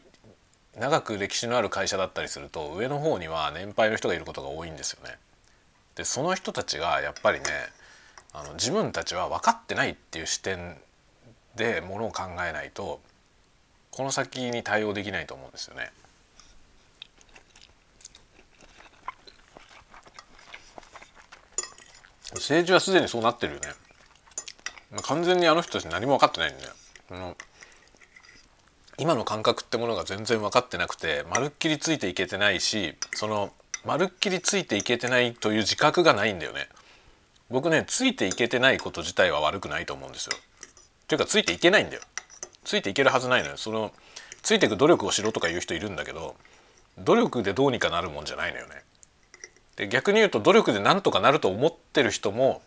[0.80, 5.18] 長く歴史のある会社だったりすると上の方には年配の人がいることが多いんですよね。
[5.96, 7.46] でその人たちがやっぱりね
[8.34, 10.78] あの自分たちは分かってないっていう視点
[11.56, 13.02] でものを考えないと
[13.92, 15.92] この先に対応できないと思うんですよね。
[22.36, 23.68] 政治はすでにそうなってるよね。
[25.04, 26.72] 完全にあの人たち何も分かってないんだよ。
[27.12, 27.38] あの
[28.98, 33.52] 今の感覚ってものが全然分かってなくてまるっきりついていけてないしその
[33.84, 36.70] まるっきりついていけてないという自覚がないんだよね。
[37.52, 40.32] 僕ねついていけてないこと自体は悪くないと思うんですよ。
[41.08, 42.02] というかついていけないんだよ。
[42.64, 43.58] ついていけるはずないのよ。
[43.58, 43.92] その
[44.42, 46.36] ついていく努力をしろとか言う人いるんだけど
[46.98, 48.84] 努力でどうにかなるもんじゃないのよね。
[49.76, 52.62] で逆に言うと努力でなんとかなると思ってる人も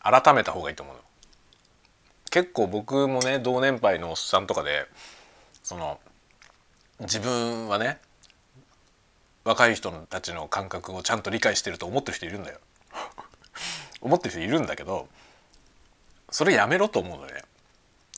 [0.00, 1.00] 改めた方がいいと思うの。
[2.30, 4.86] 結構僕もね同年配のおっさんとかで
[5.64, 5.98] その
[7.00, 7.98] 自分はね
[9.42, 12.58] 若い人たちの感覚をちゃんと理解してると思ってる人いるんだよ。
[14.00, 15.08] 思ってる人いるんだけど
[16.30, 17.42] それやめろと思うのね。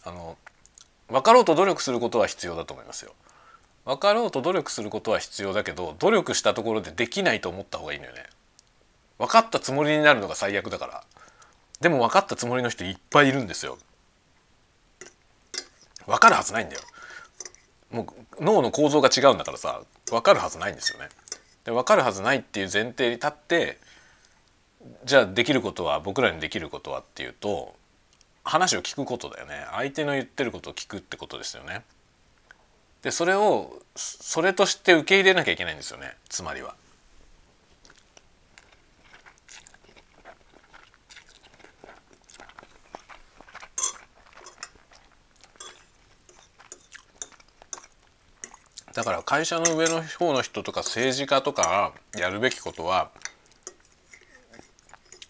[0.04, 0.36] あの
[1.08, 3.12] 分かろうと努力することは必要だと思いますよ。
[3.84, 8.26] 分かろうと努力することは必要だけど努力したところでできないと思った方がいいのよね。
[9.18, 11.04] 分かったつもりになるのが最悪だから
[11.80, 13.78] でも分かったつもりの人いっぱいいるんですよ。
[16.06, 16.82] 分かるはずないんだよ。
[17.90, 18.06] も
[18.38, 21.08] う脳の構造が違うんだからさ分かるはずないんですよね。
[21.64, 23.78] で分かるはずないっていう前提に立って
[25.04, 27.74] じゃあできることは僕らにできることはっていうと
[28.44, 31.82] 話を聞くことだよね相手の言ってることを聞くってことですよね。
[33.02, 36.76] でそれをそれとして受け入れなきゃいけないんですよねつまりは。
[48.94, 53.10] だから会社の上の方の人とか政治家とかやるべきことは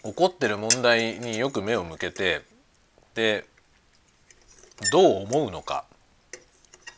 [0.05, 2.43] 起こってる問題によく目を向けて
[3.15, 3.45] で
[4.91, 5.85] どう思うのか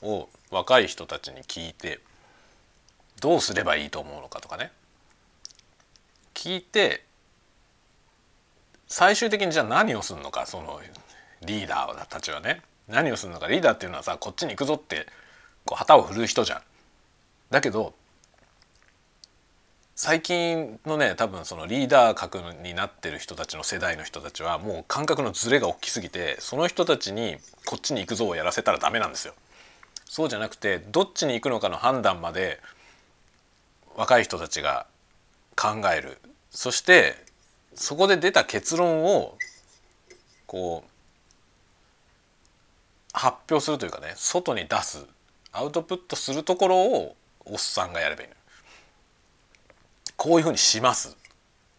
[0.03, 2.01] を若い人たちに聞いて
[3.21, 4.71] どうすればいいと思うのかとかね。
[6.35, 7.05] 聞いて
[8.87, 10.81] 最終的にじゃあ何をするのかその
[11.45, 12.62] リーダーたちはね。
[12.87, 13.49] 何をするのか。
[13.49, 15.07] リーダーっていうのはさこっちに行くぞって
[15.64, 16.62] こう旗を振る人じゃん。
[17.51, 17.95] だけど
[20.07, 29.33] 最近のね多分そのリーダー格になってる人たちの世代の人たちはもう感覚のズレが大きすぎてその人たちにこっちに行くぞをやらせたらダメなんですよ。
[30.05, 32.61] そうじゃなくてどっちに行くのかの判断まで
[33.97, 34.85] 若い人たちが
[35.57, 36.19] 考える。
[36.51, 37.14] そして
[37.75, 39.38] そこで出た結論を
[40.47, 40.90] こう
[43.14, 45.07] 発表するというかね外に出す。
[45.53, 48.35] アウトプットするところをおっさんがやればいいの
[50.16, 51.16] こういうふうにします。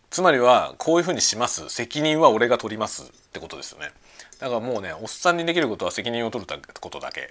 [0.10, 1.70] つまりはこういうふうにします。
[1.70, 3.92] 責任は俺が取りますってことですよね。
[4.40, 7.30] だからもうねおっさんにできることは責任を取ることだけ。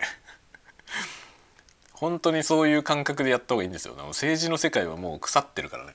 [1.92, 5.94] 本当にそういう感覚でやった方がいいんですよ政治の世界はもう腐ってるからね。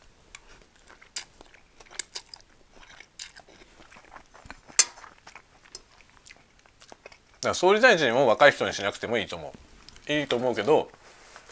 [7.42, 9.54] だから総理大臣を若い人にしなくてもいいと思
[10.08, 10.12] う。
[10.12, 10.90] いいと思うけど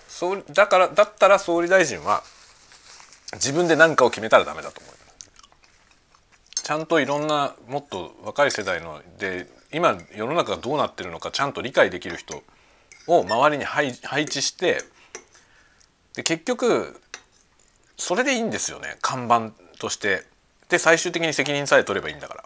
[0.07, 2.23] そうだからだったら総理大臣は
[3.37, 4.93] 自分で何かを決めたらダメだと思う。
[6.55, 12.43] ちゃんといろんなもっと若い世代ので今世の中がどうなってるのかちゃんと理解できる人
[13.07, 14.81] を周りに配置して
[16.13, 16.99] で結局
[17.95, 18.97] それでいいんですよね。
[19.01, 20.25] 看板として。
[20.69, 22.43] で最終的に責任さえ取ればいいんだから。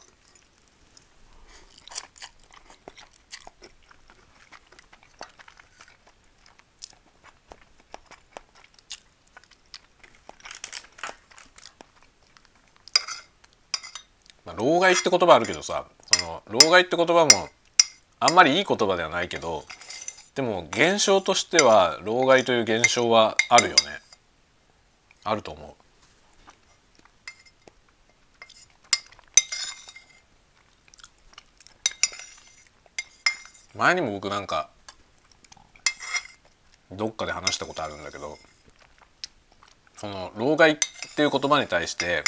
[14.62, 15.86] 老害って言葉あるけどさ
[16.20, 17.50] その老害って言葉も
[18.20, 19.64] あんまりいい言葉ではないけど
[20.36, 23.76] でも現象としては老害という現象はあるよね
[25.24, 25.74] あると思う。
[33.78, 34.70] 前にも僕なんか
[36.92, 38.38] どっかで話したことあるんだけど
[39.98, 40.78] その老害っ
[41.16, 42.24] ていう言葉に対して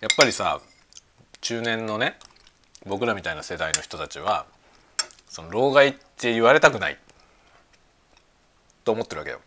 [0.00, 0.60] やっぱりさ
[1.44, 2.16] 中年のね
[2.86, 4.46] 僕らみたいな世代の人たちは
[5.28, 6.98] その老害って言われたくない
[8.82, 9.40] と思ってるわけよ。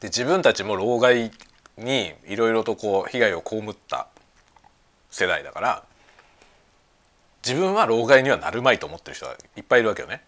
[0.00, 1.30] で自分たちも老害
[1.76, 4.08] にいろいろとこう被害を被った
[5.08, 5.84] 世代だから
[7.46, 10.24] 自分は老害にはなるまいと思ってる人がいっぱいいるわけよね。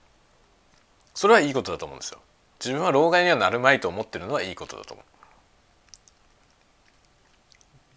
[1.14, 2.20] それはいいことだと思うんですよ。
[2.60, 5.09] 自分は老害にはなるまいと思ってるのはいいことだと思う。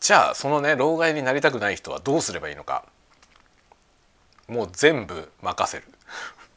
[0.03, 2.83] じゃあそのね老害になりたくない人はどうすればいいのか。
[4.49, 5.85] もう全部任せる。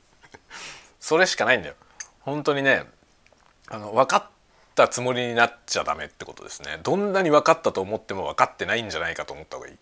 [0.99, 1.77] それしかないんだよ。
[2.23, 2.83] 本当にね
[3.69, 4.25] あの分かっ
[4.75, 6.81] たつもりになっちゃダメってことですね。
[6.83, 9.77] どんなに分かったと思っても分かってないんじゃないかと思った方がいい。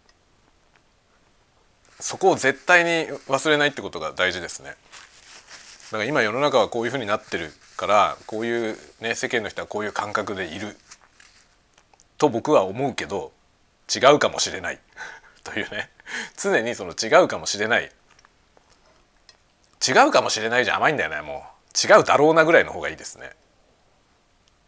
[2.00, 4.76] そこを絶対に忘れないってことが大事ですね。
[5.90, 10.76] だから今世の中はこういうふうになってるからこういうね世間の人はこういう感覚でいる
[12.18, 13.32] と僕は思うけど
[13.92, 14.80] 違うかもしれない。
[15.42, 15.90] というね。
[16.36, 17.90] 常にその違うかもしれない。
[19.86, 21.92] 違うかもしれないじゃ甘いんだよねもう。
[21.92, 23.30] 違うだろうなぐらいの方がいいですね。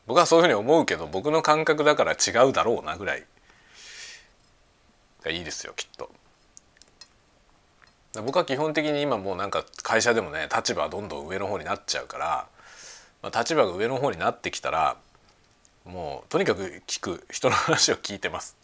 [0.06, 3.24] 僕はそういうふうに思うけど僕の感覚だから違うだろうなぐらい。
[5.24, 6.10] がいいですよきっと。
[8.24, 12.48] 僕は基本的に今もうなんか会社でもね立場はどんどん上の方になっちゃうから、
[13.22, 14.96] まあ、立場が上の方になってきたら
[15.84, 18.56] もうとにかく聞く人の話を聞いてます。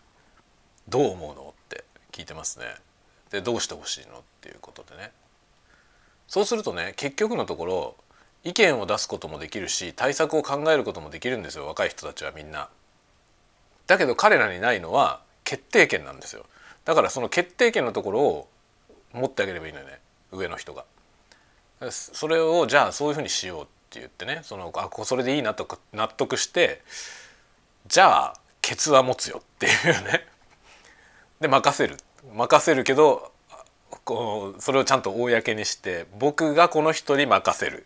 [0.89, 2.67] どう思うのって聞いてますね。
[3.31, 5.13] でどうしてほしいのっていうことでね。
[6.29, 7.97] そうするとね結局のところ
[8.45, 12.69] 意見を出すこともできるし対策を考えることもできるんですよ若い人たちはみんな。
[13.87, 16.47] だけど彼らにないのは決定権なんですよ。
[16.85, 18.49] だからその決定権のところを
[19.13, 19.99] 持ってあげればいいのよね
[20.31, 20.85] 上の人が。
[21.91, 26.81] それをじゃあそういうふうにしようって言ってねそのあそれでいいなとか納得して
[27.89, 30.27] じゃあケツは持つよっていうね
[31.43, 31.99] で任せる
[32.35, 33.31] 任せるけど
[34.05, 37.85] こうそれをちゃんと公にして僕がこの人に任せる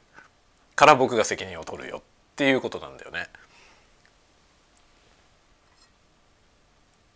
[0.76, 2.00] から僕が責任を取るよっ
[2.36, 3.26] ていうことなんだよね。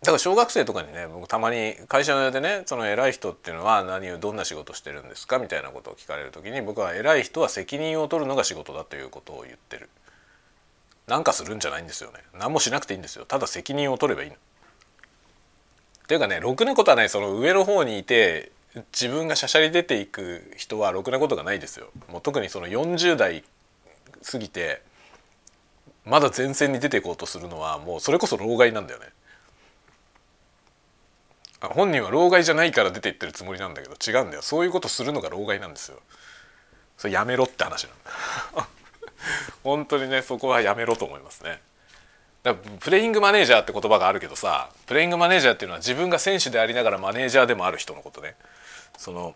[0.01, 5.37] だから小学生とかにね僕たまに会社でねその偉い人っていうのは何をどんな仕事してるんですか？
[5.37, 9.89] みたいなことを聞かれる時に僕は偉い人は責任を取るのが仕事だということを言ってる。
[11.07, 12.17] なんかするんじゃないんですよね。
[12.37, 13.25] 何もしなくていいんですよ。
[13.25, 14.35] ただ責任を取ればいいの。
[16.11, 18.51] ていうかねろくなことはないその上の方にいて
[18.91, 21.87] 自分がしゃしゃり出ていく人はろくなことがないですよ。
[22.09, 23.45] もう特にその40代
[24.29, 24.81] 過ぎて
[26.03, 29.05] まだ前線に出ていこうとするのはもうそれこそ老害なんだよね。
[31.61, 35.99] 本人は老害じゃないから出ていってるつもりなんだけど違うんだよそういうことするのが老害なんですよ
[36.97, 37.93] それやめろって話なん
[38.55, 38.67] だ
[39.63, 41.61] 本当にねそこはやめろと思いますね
[42.43, 48.35] だプレイングマネージャーって言葉があるけどさプレイングマネージャーっていうのは自分が選手でありながらマネージャーでもある人のことね
[48.97, 49.35] その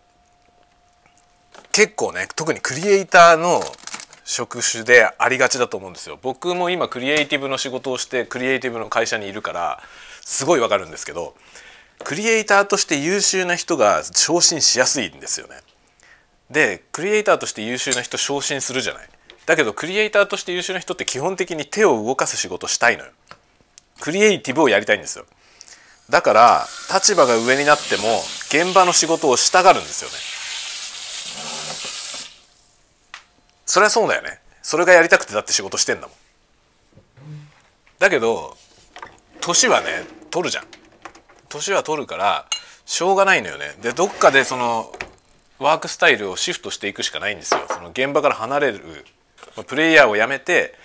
[1.72, 3.62] 結構ね特にクリエイターの
[4.24, 9.84] 職種でありがちだと思うんですよ僕も今クリエイティブの仕事をしてクリエイティブの会社にいるから
[10.22, 11.36] すごいわかるんですけど
[12.04, 15.56] クリエイターとして優秀な人が昇進しやすいんですよね。
[16.52, 19.10] でクリエイターとして優秀な人昇進するじゃない。
[19.46, 23.12] だけどクリエイターとして優秀な人って基本的に手を動かす仕事したいのよ。
[24.02, 25.26] クリエイティブをやりたいんですよ。
[26.10, 28.04] だから立場が上になっても
[28.50, 30.16] 現場の仕事をしたがるんですよね。
[33.66, 34.40] それはそうだよね。
[34.62, 36.16] それがやりたくてだって仕事してんだもん。
[38.00, 38.58] だけど
[39.42, 40.66] 年はね取るじゃん。
[41.50, 42.46] 年は取るから
[42.86, 44.92] しょうがないのよねでどっかでその
[45.60, 49.06] ワークスタイルをシフトしていくしかないんですよその現場から離れる
[49.64, 50.76] プレイヤーをやめて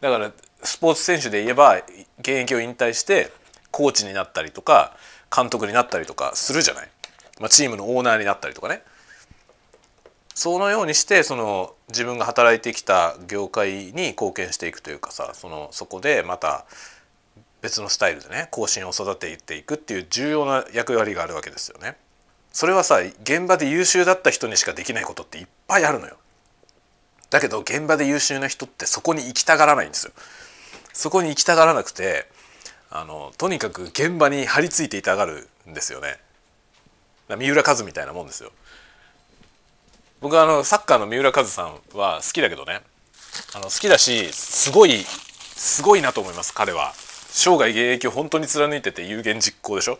[0.00, 0.32] だから
[0.62, 1.76] スポーツ選手で言えば
[2.20, 3.32] 現役を引退して
[3.70, 4.94] コーチになったりとか
[5.34, 6.88] 監督になったりとかするじゃない、
[7.40, 8.82] まあ、チームのオーナーになったりとかね
[10.34, 16.64] そのようにしてその自分が働いてきた業界に貢献していくというかさそのそこでまた
[17.60, 21.96] 別のスタイルでね後進を育てていくっていう重要な役割があるわけですよね。
[22.52, 26.16] それはさ現場で優秀だった人にしかできないことっていっぱいあるのよ。
[27.32, 30.12] だけど現場で優秀な人ってそこに行きたがらないんですよ。
[30.92, 32.28] そこに行きたがらなくて
[32.90, 36.18] あのとにかく現場に張り付いていたがるんですよね。
[37.28, 38.52] 三浦和みたいなもんですよ。
[40.20, 42.82] 僕はあのサッカーの三浦和さんは好きだけどね
[43.54, 46.92] あの好きだしすごいすごいなと思います彼は。
[47.34, 49.98] 生涯現役を本当に貫いてて有言実行でしょ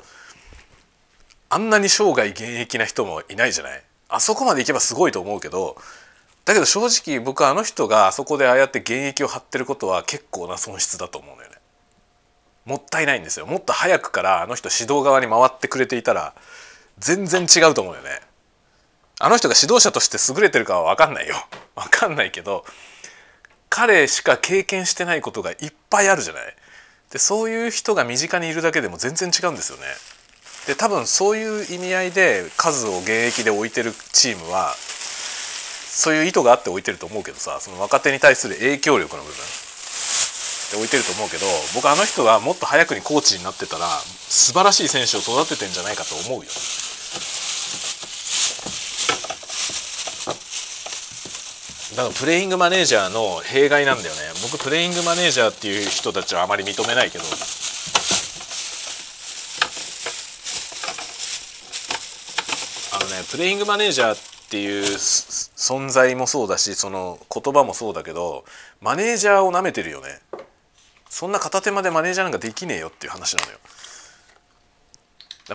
[1.49, 5.77] あんなに生涯現役な人もいないじゃないあそこまでいけばすごいと思うけど
[6.45, 11.57] だけど正直僕はあの人があそこでああやって現役を張ってることは結構な損失だと思うのよね。
[12.65, 13.47] もったいないんですよ。
[13.47, 16.35] もっと早くからあの人指導側に回ってくれていたら
[16.99, 18.21] 全然違うと思うよね。
[19.21, 21.37] あの人が指導者として優れてるかは分かんないよ。
[21.77, 22.65] 分かんないけど
[23.69, 26.57] 彼しか経験してないことがいっぱいあるじゃない。
[27.11, 29.85] でそういう人が身近にいるだけでも全然違うんですよね。
[30.67, 34.75] で多分そういう意味合いで数を現役で置いてるチームは
[35.95, 39.37] そういう意図があって置いてると思うけどさその若手に対する影響力の部分。
[40.73, 46.51] で置いてると思うけど僕あの人がもっと早くにコーチになってたら素晴らしい選手を育ててんじゃないかと思うよ。
[51.95, 54.21] だからプレイングマネージャーの弊害なんだよね。
[54.51, 57.25] 僕プレイングマネージャーっていう人たちはあまり認めないけど。
[62.95, 68.45] あのねプレイングマネージャーっていう存在もそうだしその言葉もそうだけど
[68.83, 70.21] マネージャーをなめてるよね。
[71.09, 73.59] そんな片手間でマネージャーなんかできねえよっていう話なのよ。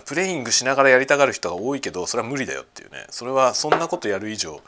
[0.03, 3.05] プレイングしながらやりたがる人が多いけどそれは無理だよっていうね。
[3.11, 4.59] それはそんなことやる以上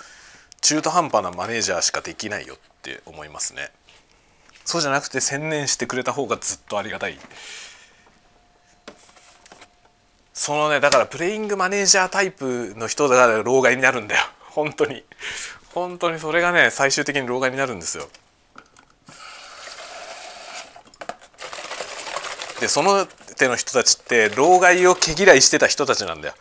[0.61, 3.71] 中途半端なマネージャーしかできないよって思いますね。
[4.63, 7.17] そうじゃなくて専念してくれた方がずっとありがたい。
[10.39, 14.21] そのねだからプレイングマネージャータイプの人が老害になるんだよ。
[14.51, 15.03] 本当に。
[15.73, 18.07] 本当にそれがね最終的に老害になるんですよ。
[22.61, 26.35] でその手の人たちって老害を毛嫌いしてた人たちなんだよ。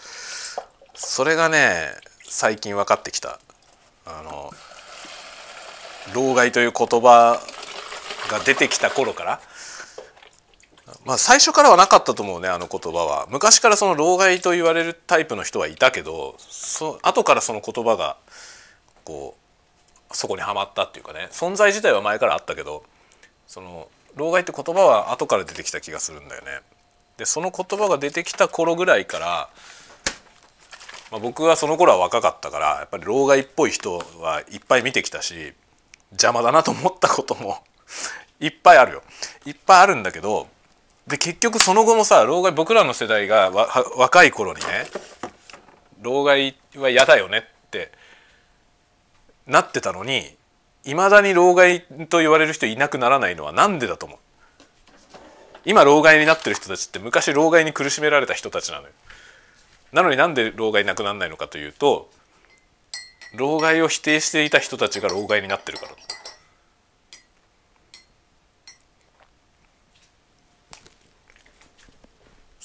[0.94, 1.92] それがね
[2.28, 3.40] 最近分かってきた。
[4.06, 4.54] あの
[6.12, 7.42] 老害という言葉
[8.28, 9.40] が出てきた頃から
[11.04, 13.26] まあ最初からはなかったと思うねあの言葉は。
[13.30, 18.16] 昔からその老害と言われるタイプの人はいたけどそ後からその言葉が
[19.04, 19.36] こ
[20.10, 21.28] うそこにはまったっていうかね。
[21.30, 22.84] 存在自体は前からあったけど
[23.46, 26.60] その老害って言葉は後から出てきた気がするんだよね。
[27.16, 29.48] でその言葉が出てきた頃ぐらいから、
[31.10, 35.52] まあ、僕はその頃は若かったからやっぱり老害っぽい人はいっぱい見てきたし
[36.12, 37.58] 邪魔だなと思ったことも
[38.40, 39.02] いっぱいあるよ。
[39.44, 40.48] いっぱいあるんだけど
[41.08, 44.66] で結局その後もさ老害僕らの世代が若い頃にね
[46.02, 47.90] 老害は嫌だよねって
[49.46, 50.36] なってたのに
[50.84, 54.18] いまだに老害と言われる人いなくならないのは何でだと思う？
[55.64, 58.90] 今老害になってる人たちって昔老害に苦しめられた人たちなのよ。
[59.92, 62.10] なのになんで老害なくならないのかというと
[63.34, 65.92] 老害を否定していた人たちが老害になってるから。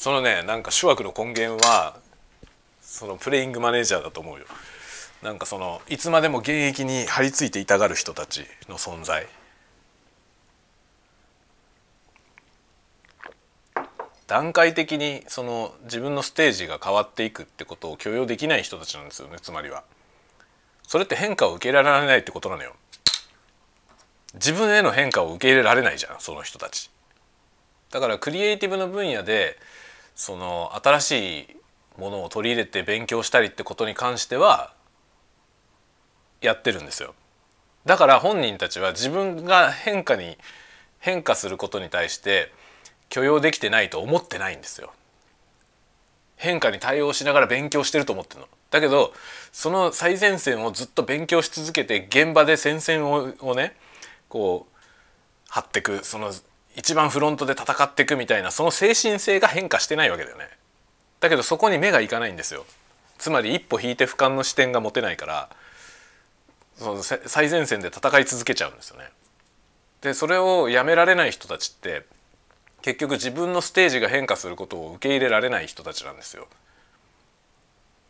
[0.03, 1.95] そのねなんか諸悪の根源は
[2.81, 4.43] そのプレイングマネージャーだと思うよ
[5.21, 9.25] なんかそのいつまでも現役に張り付いていたがる人たちの存在
[14.27, 19.85] 段階的にその自分のステージが変わっていくってことを許容できない人たちなんですよねつまりは。
[20.85, 22.73] それって変化を受け入れられないってことなのよ。
[24.33, 26.91] 自分への変化を受け入れられないじゃんその人たち。
[27.89, 29.57] だからクリエイティブの分野で
[30.15, 31.47] その新しい
[31.97, 34.73] ものを取り入れて勉強したりってことに関しては
[36.41, 37.13] やってるんですよ。
[37.85, 40.37] だから本人たちは自分が変化に
[40.99, 42.51] 変化することに対して
[43.09, 44.93] 許容できてないと思ってないんですよ。
[46.35, 48.47] 変化に対応しながら勉強してると思ってるの。
[48.71, 49.13] だけど
[49.51, 53.75] その最前線をずっと勉強し続けて現場で戦線をね
[54.29, 54.73] こう
[55.49, 56.31] 張ってくその
[56.75, 60.49] 一番フロントで戦っていくみたいなその精神性が変化してないわけだよね。
[61.19, 62.65] だけどそこに目がいかないんですよ。
[63.17, 65.49] つまり一歩引いて俯瞰の視点が持てないから
[66.77, 69.09] その最前線で戦い続けちゃうんですよね。
[70.01, 72.05] でそれをやめられない人たちって
[72.81, 76.47] 結局自分のステージが変化することを受け入れられない人たちなんですよ。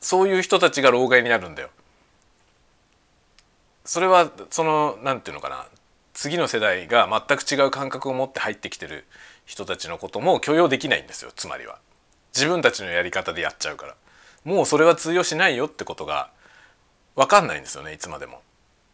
[0.01, 1.69] そういう人たちが老害になるんだよ。
[3.85, 5.67] それはその何て言うのかな
[6.13, 9.05] 次の世代が全く違う感覚を持って入ってきてる
[9.45, 11.79] 人たちのことも許容できないんですよつまりは。
[12.35, 13.95] 自分たちのやり方でやっちゃうから
[14.43, 16.29] もうそれは通用しないよってことが
[17.15, 18.41] 分かんないんですよねいつまでも。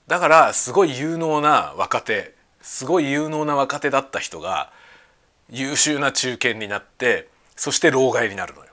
[0.07, 4.71] だからすごい有能な若手すごい有能な若手だった人が
[5.49, 8.67] 優秀な中堅になってそして老害になるのよ。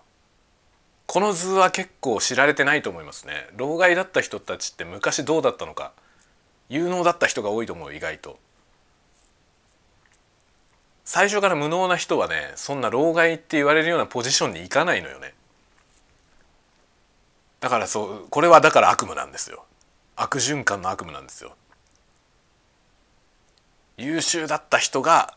[1.07, 3.49] この図は結構知られてないと思いますね。
[3.57, 5.93] 老害だった人たちって昔どうだったのか
[6.69, 8.39] 有能だった人が多いと思う意外と。
[11.05, 15.35] 最初から無能な人はねそんな老害って言われるようなポジションに行かないのよね。
[17.61, 19.64] だからそうこれはだから悪夢なんですよ。
[20.17, 21.55] 悪循環の悪夢なんですよ。
[23.97, 25.37] 優秀だった人が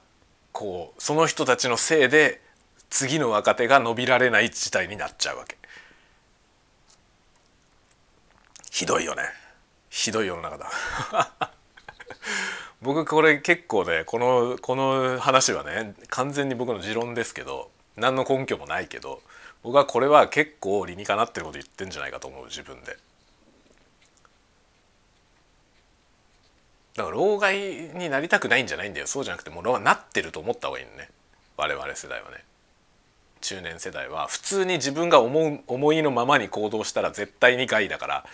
[0.51, 2.41] こうその人たちのせいで
[2.89, 5.57] 次の若手が伸びられない事態になっちゃうわけ。
[8.71, 9.23] ひどいよね。
[9.89, 10.71] ひどい世の中だ。
[12.81, 19.21] 僕これ結構ねこのこの話はね完全に僕の持論ですけど何の根拠もないけど
[19.63, 22.97] 僕はこれは結構理にかなってること言ってんじゃないかと思う自分で。
[26.95, 31.09] だから老害になりたくないんじゃないんだよそうじゃなくてもうなってると思った方がいいのね
[31.55, 32.43] 我々世代はね
[33.41, 38.25] 中年世代は普通に自分が思う思いのままに行動したら絶対に害だから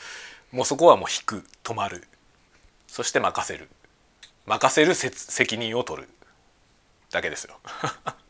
[0.55, 2.07] もうそこはもう引く止まる。
[2.87, 3.67] そして任せる。
[4.45, 6.09] 任せる責任を取る。
[7.11, 7.59] だけですよ。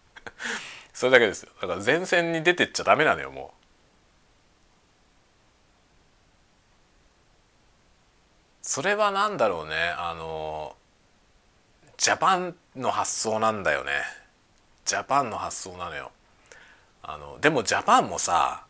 [0.91, 1.51] それだけですよ。
[1.61, 3.65] だから前線に出てっちゃダメなのよもう。
[8.63, 9.75] それは何だろうね。
[9.95, 10.75] あの
[11.97, 14.01] ジャパンの発想なんだよね。
[14.83, 16.11] ジャパンの発想なのよ。
[17.03, 18.64] あのでもジャパンもさ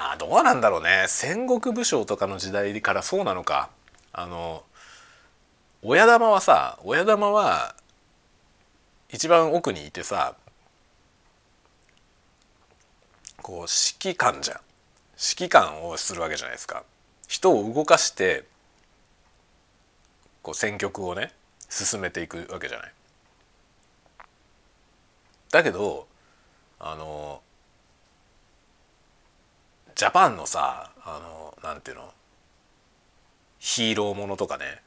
[0.00, 1.06] あどうなんだろうね。
[1.08, 3.68] 戦国武将とかの時代からそうなのか。
[4.12, 4.62] あの
[5.82, 7.74] 親玉はさ親玉は
[9.10, 10.36] 一番奥にいてさ
[13.42, 14.60] こう指揮官じゃん。
[15.18, 16.84] 指揮官をするわけじゃないですか。
[17.26, 18.44] 人を動かして
[20.42, 21.32] こう選曲をね
[21.68, 22.92] 進めていくわけじゃない。
[25.50, 26.06] だけど
[26.78, 27.42] あの
[29.98, 32.14] ジャパンのさあのなんていうの？
[33.58, 34.80] ヒーローものとかね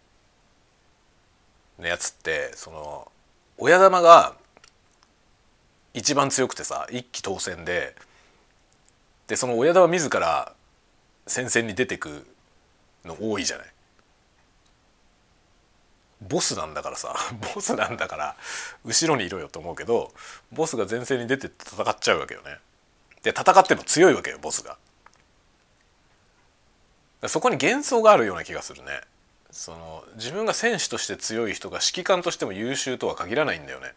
[1.78, 3.12] のやつってその
[3.58, 4.36] 親玉が
[5.94, 7.94] 一番強くてさ一騎当選で
[9.28, 10.54] でその親玉自ら
[11.28, 12.26] 戦線に出てく
[13.04, 13.68] の多いじゃない。
[16.22, 17.14] ボスなんだからさ
[17.54, 18.38] ボスなんだから
[18.86, 20.14] 後ろにいろよと思うけど
[20.54, 22.60] ボスが前線に出て戦っちゃうわけよね。
[23.24, 24.78] で戦っても強いわけよボスが。
[27.28, 29.02] そこに幻想があるような気がするね。
[29.52, 33.94] その自分が選手として強い人が指揮官としても優秀とは限らないんだよね。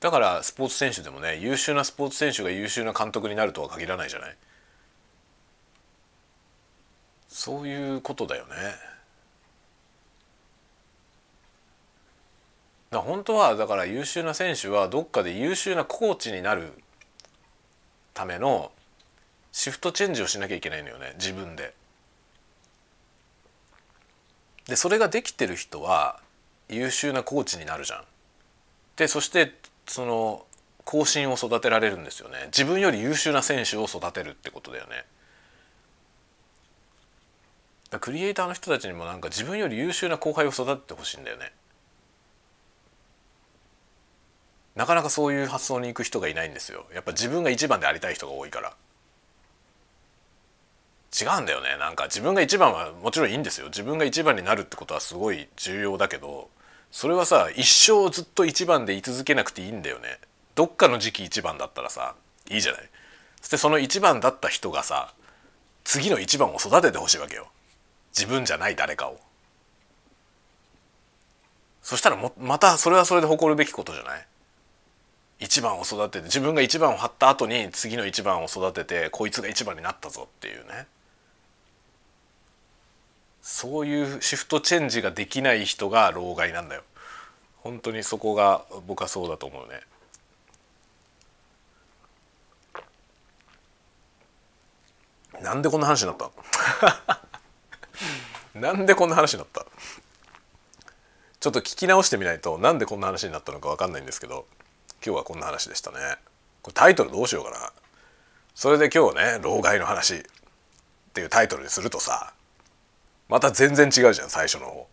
[0.00, 4.36] だからスポーツ選手でもね優秀なスポーツ選手が優秀な監督になるとは限らないじゃない
[7.28, 8.54] そういうことだよね
[12.90, 16.72] だ本当はだから優秀な選手はどっかで優秀なコーチになる
[18.14, 18.70] ための
[19.56, 21.72] シフトチェンジをしなきゃいけないのよね自分で。
[24.68, 26.20] でそれができてる人は
[26.68, 28.04] 優秀なコーチになるじゃん。
[28.96, 29.54] でそして
[29.86, 30.44] その
[30.84, 32.36] 後進を育てられるんですよね。
[32.48, 35.06] 自分より優秀な選手を育てるってことだよね。
[37.98, 41.50] クリエイターの人たちにもなんか自分より優秀な後輩を育ててほしいんだよね。
[44.74, 46.84] なかなかそういう発想に行く人がいないんですよ。
[46.92, 48.76] やっぱ自分が一番でありたい人が多いから。
[51.12, 51.76] 違うんだよね。
[51.78, 53.66] なんか自分が一番はもちろんいいんですよ。
[53.66, 56.50] 自分が一番になるってことはすごい重要だけど
[56.90, 60.18] それはさ一生ずっと一番で居続けなくていいんだよね。
[60.54, 62.14] どっかの時期一番だったらさ
[62.50, 62.82] いいじゃない。
[63.40, 65.12] そしてその一番だった人がさ
[65.84, 67.48] 次の一番を育ててほしいわけよ。
[68.16, 69.20] 自分じゃない誰かを。
[71.82, 74.26] そしたらもまたそれはそれで誇るべきことじゃない？
[75.38, 80.86] 一番を育てて自分が一番を張った後に次の一番を育ててこいつが一番になったぞっていうね。
[83.48, 86.82] そういうシフトチェンジができない人が老害なんだよ。
[87.58, 89.82] 本当にそこが僕はそうだと思うね。
[95.40, 97.20] なんでこんな話になった？
[98.58, 99.64] なんでこんな話になった？
[101.38, 104.44] ちょっと聞き直してみないとなんでこんな話になったのか分かんないんですけど
[105.04, 105.98] 今日はこんな話でしたね。
[106.62, 107.72] これタイトルどうしようかな。
[108.56, 110.22] それで今日ね「老害の話」っ
[111.14, 112.32] ていうタイトルにするとさ
[113.28, 114.86] また全然違うじゃん最初の方。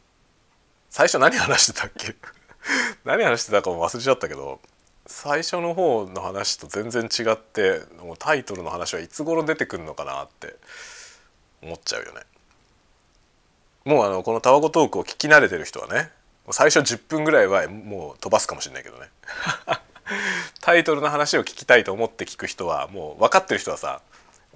[0.89, 2.15] 最初何話してたっけ？
[3.05, 4.59] 何話してたかも忘れちゃったけど
[5.05, 10.55] 最初の方の話と全然違ってもうタイトルの話はいつ頃出てくるのかなって
[11.61, 12.21] 思っちゃうよね。
[13.85, 16.09] もうあのこのタワゴトークを聞き慣れてる人はね
[16.51, 19.09] 最初10分ぐらいはもう飛ばすかもしれないけどね。
[20.61, 24.01] タイトルの話を聞きたいと思って聞く人はもう分かってる人はさ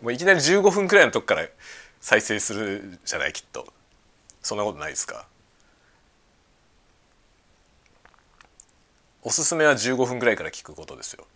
[0.02, 1.46] もういきなり15分くらいのとこから
[2.00, 3.68] 再生するじゃないきっと。
[4.42, 5.28] そんなことないですか？
[9.24, 11.28] おすすめは15分ぐらいから聞くことですよ。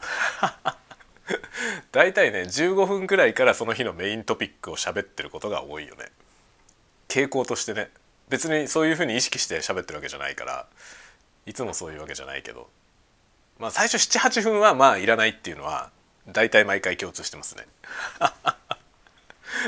[1.92, 6.06] だいたいね15分くらいからその日のメイントピックを喋ってることが多いよね。
[7.10, 7.90] 傾向としてね。
[8.30, 10.68] 別にそういうふうに意識して喋ってるわけじゃないから
[11.46, 12.70] いつもそういうわけじゃないけど。
[13.60, 15.92] まあ最初78分はまあいらないっていうのは
[16.32, 17.68] 大体毎回共通してますね。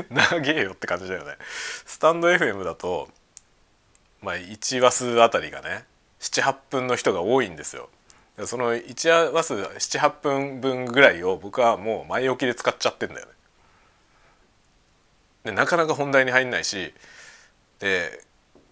[0.09, 1.36] 長えよって感じだよね。
[1.86, 3.09] スタンド FM だと
[4.21, 5.86] まあ1話数あたりがね
[6.19, 7.89] 78分の人が多いんですよ。
[8.45, 13.31] その1話数78分分ぐらいを僕はもう前置きで使っちゃってんだよね。
[15.45, 16.93] でなかなか本題に入んないし
[17.79, 18.23] で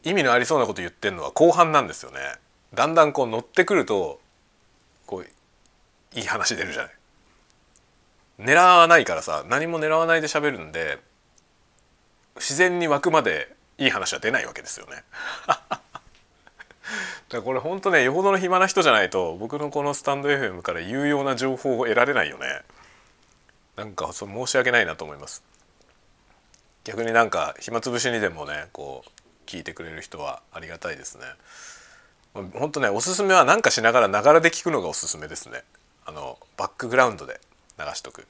[0.04, 2.20] 意味のありそうなこと言ってんのは後半なんですよね。
[2.74, 4.20] だんだんこう乗ってくると
[5.06, 6.94] こういい話出るじゃない。
[8.42, 11.00] 狙わないからさ何も狙わないで喋るんで
[12.36, 15.04] 自然に湧くまでいい話は出ないわけですよね。
[15.48, 15.82] だか
[17.38, 22.62] らこれ本当ねよほどの暇な人じゃないと僕のこのスタンド FM から有用な情報を得られないよね。
[23.76, 25.44] なんかそ申し訳ないなと思います。
[26.84, 29.10] 逆になんか暇つぶしにでもねこう
[29.46, 31.26] 聞いてくれる人はありがたいですね。
[32.34, 35.64] 本当ねおすすめは何かしながらながらで聞くのがおすすめですね。
[36.06, 37.40] あのバックグラウンドで
[37.80, 38.28] 流しとく。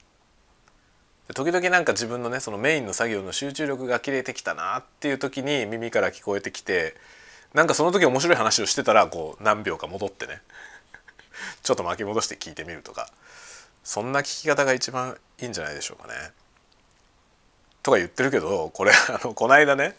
[1.34, 6.94] 時々なんか自分のねそのメインの作業の集中力が切れてきたなっていう時に耳から聞こえてきて
[7.54, 10.42] なんかその時面白い話をしてたらこう何秒か戻ってね
[11.62, 13.08] ちょっと巻き戻して聞いてみるとか
[13.84, 16.32] そんな聞き方が一番いいんじゃないでしょうかね。
[17.82, 19.96] とか言ってるけどこれあのこの間ね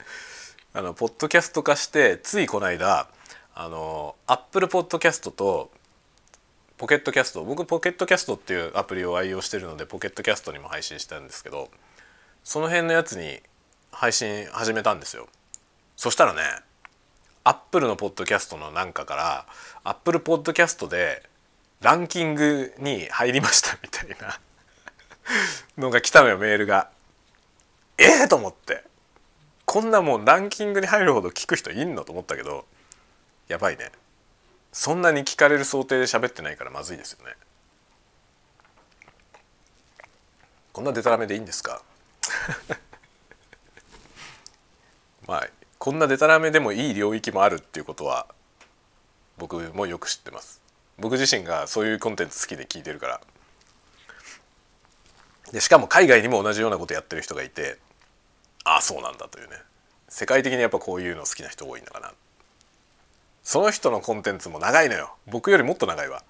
[0.73, 3.07] あのポッドキャスト化してついこの間
[3.55, 5.69] あのアップルポッドキャストと
[6.77, 11.69] ポケットキャスト僕ポケットキャストっていうアプリを愛用してるのでポケットキャストにも配信したんですけど
[12.43, 13.39] その辺のやつに
[13.91, 15.27] 配信始めたんですよ。
[15.95, 16.41] そしたらね
[17.43, 19.45] アップルのポッドキャストのなんかから
[19.83, 21.23] アップルポッドキャストで
[21.81, 24.39] ランキングに入りました みたいな
[25.77, 26.89] のが来たのよメールが。
[27.97, 28.83] ええー、と思って。
[29.65, 32.65] こんなもうランキングに入るほど聞く人いんのと思ったけど
[33.47, 33.91] やばいね。
[34.73, 37.33] そんなに聞かれる想定で喋ってないからまずいですよね。
[40.73, 41.81] こんなデタラメでいいんですか？
[45.27, 45.47] まあ
[45.77, 48.27] こんなデタラメでもいい領域もあるっていうことは
[49.37, 50.61] 僕もよく知ってます。
[50.97, 53.21] 僕自身がそういうコンテンツ好きで聞いてるから。
[55.51, 57.77] でしかも海外にも同じようなことやってる人がいて
[58.63, 59.61] ああそうなんだというね。
[60.09, 62.13] 世界的にやっぱこういうの好きな人多いんだかな。
[63.43, 65.15] その人のコンテンツも長いのよ。
[65.27, 66.23] 僕よりもっと長いわ。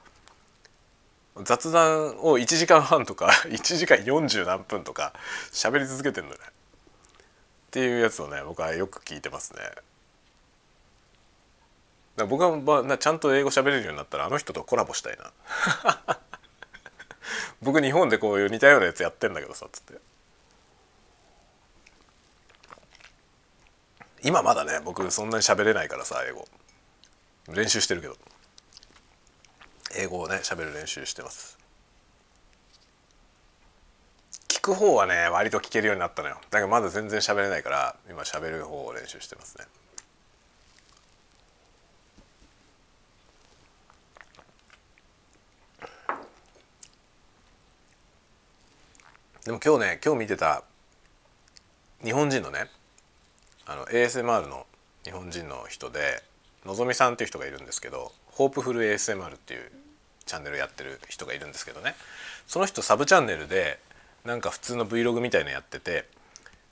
[1.43, 5.13] 雑談を1時間半とか 1時間40何分とか
[5.51, 6.37] 喋り続けてんのね。
[6.37, 9.61] っていうやつをね僕はよく聞いてますね。
[12.27, 15.31] 僕は、まあ、ちゃんと英語喋れるようになったらあの人とコラボしたいな。
[17.61, 19.93] 僕日本でこういう似たようなやつやってんだけどさっつって。
[24.23, 26.47] 今まだね僕そんなに喋れないからさ英語。
[27.49, 28.17] 練習してるけど。
[29.95, 31.57] 英語をね喋る練習してます。
[34.47, 36.37] 聞く方はね割と聞けるようになったのよ。
[36.49, 39.65] だけどまだ全然喋れないから今喋る方を練習してますね。
[49.45, 50.63] でも今日ね今日見てた
[52.03, 52.69] 日本人のね
[53.65, 54.65] あの ASMR の
[55.03, 56.23] 日本人の人で
[56.65, 59.71] のぞみさんっていう人がいるんですけどホープフル ASMR っていう
[60.25, 61.95] チャンネルやってる人がいるんですけどね
[62.47, 63.79] その人サブチャンネルで
[64.25, 66.05] なんか普通の Vlog みたいのやってて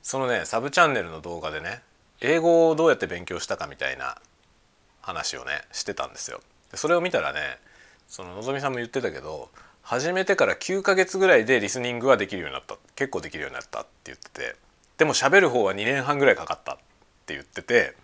[0.01, 1.81] そのねサブチャンネルの動画でね
[2.21, 4.17] 英語をどうやって勉強したかみたいな
[5.01, 6.39] 話をねしてたんですよ。
[6.75, 7.57] それを見たらね
[8.07, 9.49] そののぞみさんも言ってたけど
[9.81, 14.55] 始めてから9ヶ月ぐらいでリスニングはできるようになった結構できるようになったって言ってて
[14.97, 16.77] でも喋る方は2年半ぐらいかかったっ
[17.25, 17.95] て言ってて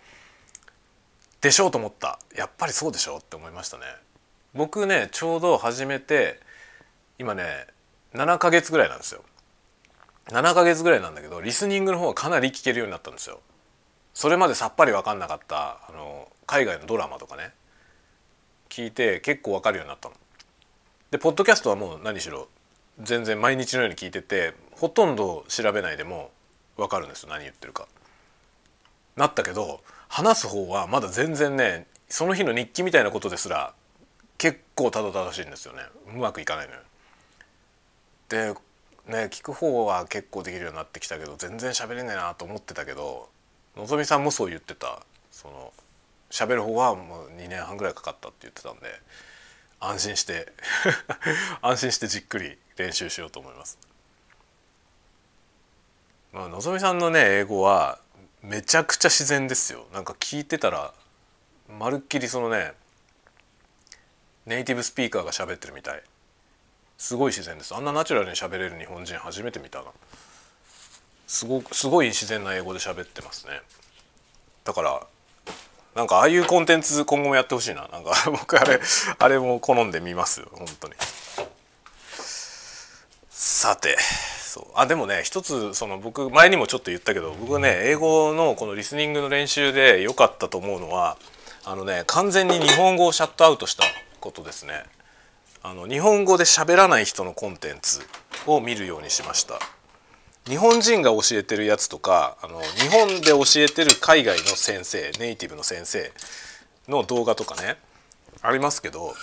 [1.41, 2.19] でしょうと思った。
[2.35, 3.83] やっぱりそうでしょうって思いましたね。
[4.53, 6.39] 僕ねちょうど始めて
[7.19, 7.67] 今ね
[8.13, 9.21] 7ヶ月ぐらいなんですよ。
[10.29, 13.39] 7ヶ月ぐらいなんだけどリスニングの方はかなり聞けるようになったんですよ。
[14.13, 17.51] それまでさっぱり分かんなかったあの海外のドラマとかね。
[18.69, 20.15] 聞いて結構分かるようになったの。
[21.11, 22.47] でポッドキャストはもう何しろ
[22.99, 26.31] 全然毎日のように聞いててほとんど調べないでも
[26.75, 27.29] 分かるんですよ。
[27.29, 27.87] 何言ってるか。
[29.15, 33.73] なったけど話す方はまだ全然ねその日の日記みたいなことですら
[34.37, 35.81] 結構たどたどしいんですよね
[36.13, 36.79] うまくいかないのよ。
[38.29, 38.53] で
[39.11, 43.29] ね聞く方は結構できるようになってきたけど全然喋れねえなと思ってたけど
[43.75, 45.01] のぞみさんもそう言ってた
[45.31, 45.73] その
[46.29, 48.87] 喋る方はもう2年半ぐらいかかったって言ってたんで
[49.79, 50.51] 安心して
[51.61, 53.77] 安心してじっくり練習しようと思います。
[56.33, 57.99] まあ、のぞみさんのね英語は
[58.47, 59.85] めちゃくちゃ自然ですよ。
[59.93, 60.93] なんか聞いてたら
[61.77, 62.71] まるっきりそのね
[64.45, 66.01] ネイティブスピーカーが喋ってるみたい。
[66.97, 67.75] すごい自然です。
[67.75, 69.85] あんなナチュラルに喋れる日本人初めて見たな。
[71.27, 73.59] すごすごい自然な英語で喋ってますね。
[74.63, 75.05] だから
[75.93, 77.89] なんかああいうコンテンツ今後もやってほしいな。
[77.89, 78.79] なんか僕あれ
[79.19, 80.39] あれも好んで見ます。
[80.39, 80.93] よ本当に。
[83.29, 83.97] さて
[84.47, 84.65] そう。
[84.75, 91.17] あでもね一つその僕前にもちょっと言ったけど僕ね英語のこのリスニングの練習で良かったと思うのは
[91.65, 93.83] あのね完全に日本語をシャットアウトした
[94.19, 94.83] ことですね。
[95.63, 98.01] あの日本語で喋らない人のコンテンツ
[98.45, 99.59] を見るようにしました。
[100.45, 106.11] 日本人が教えてるやつとかあの日本で教えてる海外の先生ネイティブの先生
[106.87, 107.75] の動画とかね
[108.41, 109.13] ありますけど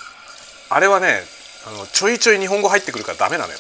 [0.69, 1.21] あれはね
[1.67, 3.59] あのちょいちょい日本語入ってくるからダメなのよ。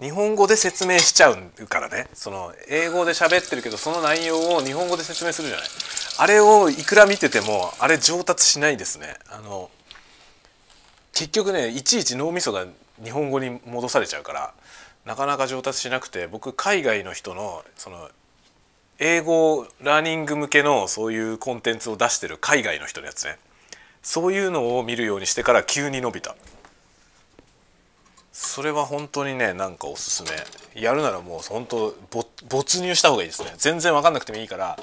[0.00, 2.06] 日本語で説明しちゃうからね。
[2.12, 5.66] その英語で喋ってるけどその内容を日本語で説明するじゃない。
[6.18, 9.16] あれをいくら見ててもあれ上達しないですね。
[9.30, 9.70] あの
[11.14, 12.66] 結局ねいちいち脳みそが
[13.02, 14.54] 日本語に戻されちゃうから
[15.06, 18.10] なかなか上達しなくて僕海外の人のその
[18.98, 23.38] 英語ラーニング向けのそういうコンテンツを出してる海外の人のやつね。
[24.02, 26.36] そういうのを見るようにしてから急に伸びた。
[28.38, 30.28] それは本当にねなんかおすすめ。
[30.78, 31.94] やるならもう本当
[32.50, 33.54] 没入した方がいいですね。
[33.56, 34.78] 全然分かんなくてもいいから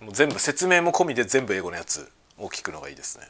[0.00, 3.28] もう全部説明も込みで全部英語のやつを聞くのがいいですね。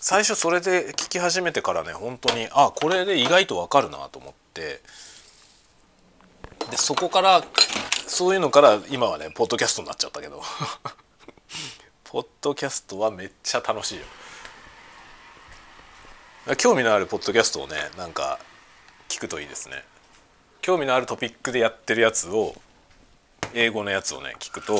[0.00, 4.80] 最初それで聞き始めてからね本当にあこれで意外と分かるなと思って。
[6.70, 7.42] でそこから
[8.06, 10.40] そういうのから今はねポッドキャストになっちゃったけど。
[12.04, 14.04] ポッドキャストはめっちゃ楽しいよ。
[16.56, 18.38] 興味のあるポッドキャストをねなんか
[19.08, 19.84] 聞くといいですね。
[20.62, 22.54] 興味のあるトピックでやってるやつを
[23.54, 24.74] 英語のやつをね聞くと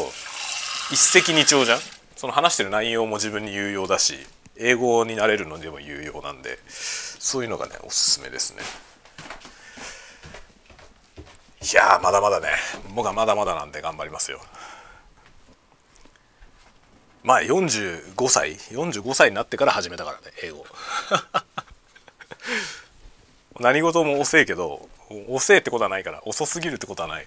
[0.91, 1.79] 一石二鳥じゃん。
[2.17, 4.15] その話してる内容も自分に有用だし
[4.57, 8.63] 英語になれるのでも有用なんでそういうのがねおすすめですね。
[11.61, 12.49] いやまだまだね
[12.95, 14.41] 僕はまだまだなんで頑張りますよ。
[17.29, 20.65] まあ45歳45歳になってから始めたからね英語
[23.61, 24.89] 何事も遅いけど
[25.29, 27.27] 遅いってことはないから遅すぎるってことはない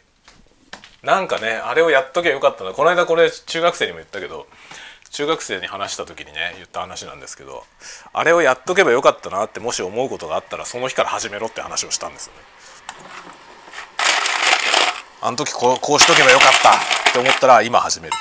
[1.04, 4.48] なんかねあれをやっときゃよかったなこの間これ中学生にも言ったけど
[5.12, 7.64] 中学生に話した時にね言った話なんですけど
[8.12, 12.40] あれをやっとけばよかったなってもし思うことがあったらその日から始めろって話をしたんですよね。
[15.22, 18.14] あの時こうこうしとけばよかったって思ったら今始める。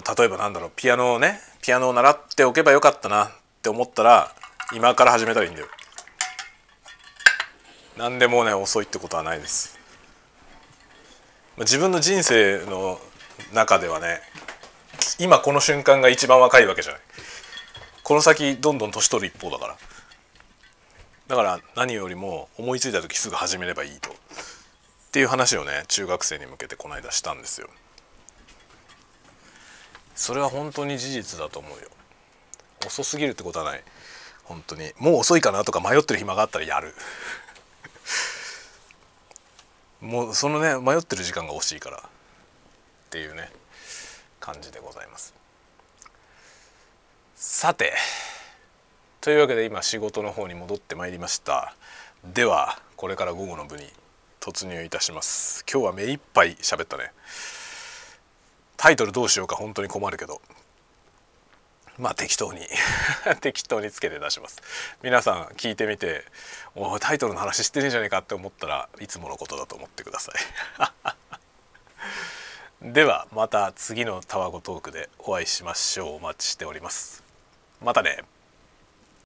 [0.00, 3.30] 例えばなんだろうピアノをねピアノを習っておけばよかったなっ
[3.62, 4.32] て思ったら
[4.74, 5.68] 今から始めたらいいんだよ。
[7.96, 9.78] 何でもね遅いってことはないです。
[11.58, 12.98] 自分の人生の
[13.52, 14.20] 中ではね
[15.18, 17.00] 今この瞬間が一番若いわけじゃない
[18.02, 19.76] この先どんどん年取る一方だから
[21.28, 24.14] だから何よりも思いついた時すぐ始めればいいとっ
[25.12, 27.68] ていう話をね中学生に向けてこの間したんですよ
[30.14, 31.88] それは本当に事実だと思うよ。
[32.86, 33.82] 遅すぎるってことはない。
[34.44, 34.92] 本当に。
[34.98, 36.94] もう遅いかなとか迷ってる暇があったらやる。
[40.00, 41.98] もうそのね迷ってる時間が惜しいから。
[41.98, 42.02] っ
[43.10, 43.50] ていうね。
[44.42, 45.32] 感じでございます。
[47.36, 47.94] さて。
[49.20, 51.76] というわけで今仕事の方に戻ってまいりました。
[52.24, 53.84] ではこれから午後の部に
[54.40, 55.64] 突入いたします。
[55.70, 57.12] 今日は目いっぱい喋ったね。
[58.82, 60.42] タイトルどうしようか本当に困るけど。
[61.98, 62.66] まあ適当に。
[63.40, 64.60] 適当につけて出します。
[65.04, 66.24] 皆さん聞いてみて
[66.74, 70.32] おタイトルの話知ってるんじゃねえかって思ったらいつものことだと思ってくださ
[72.82, 72.82] い。
[72.92, 76.16] ではまた次のタワゴトークでお会いしましょう。
[76.16, 77.22] お待ちしております。
[77.80, 78.24] またね。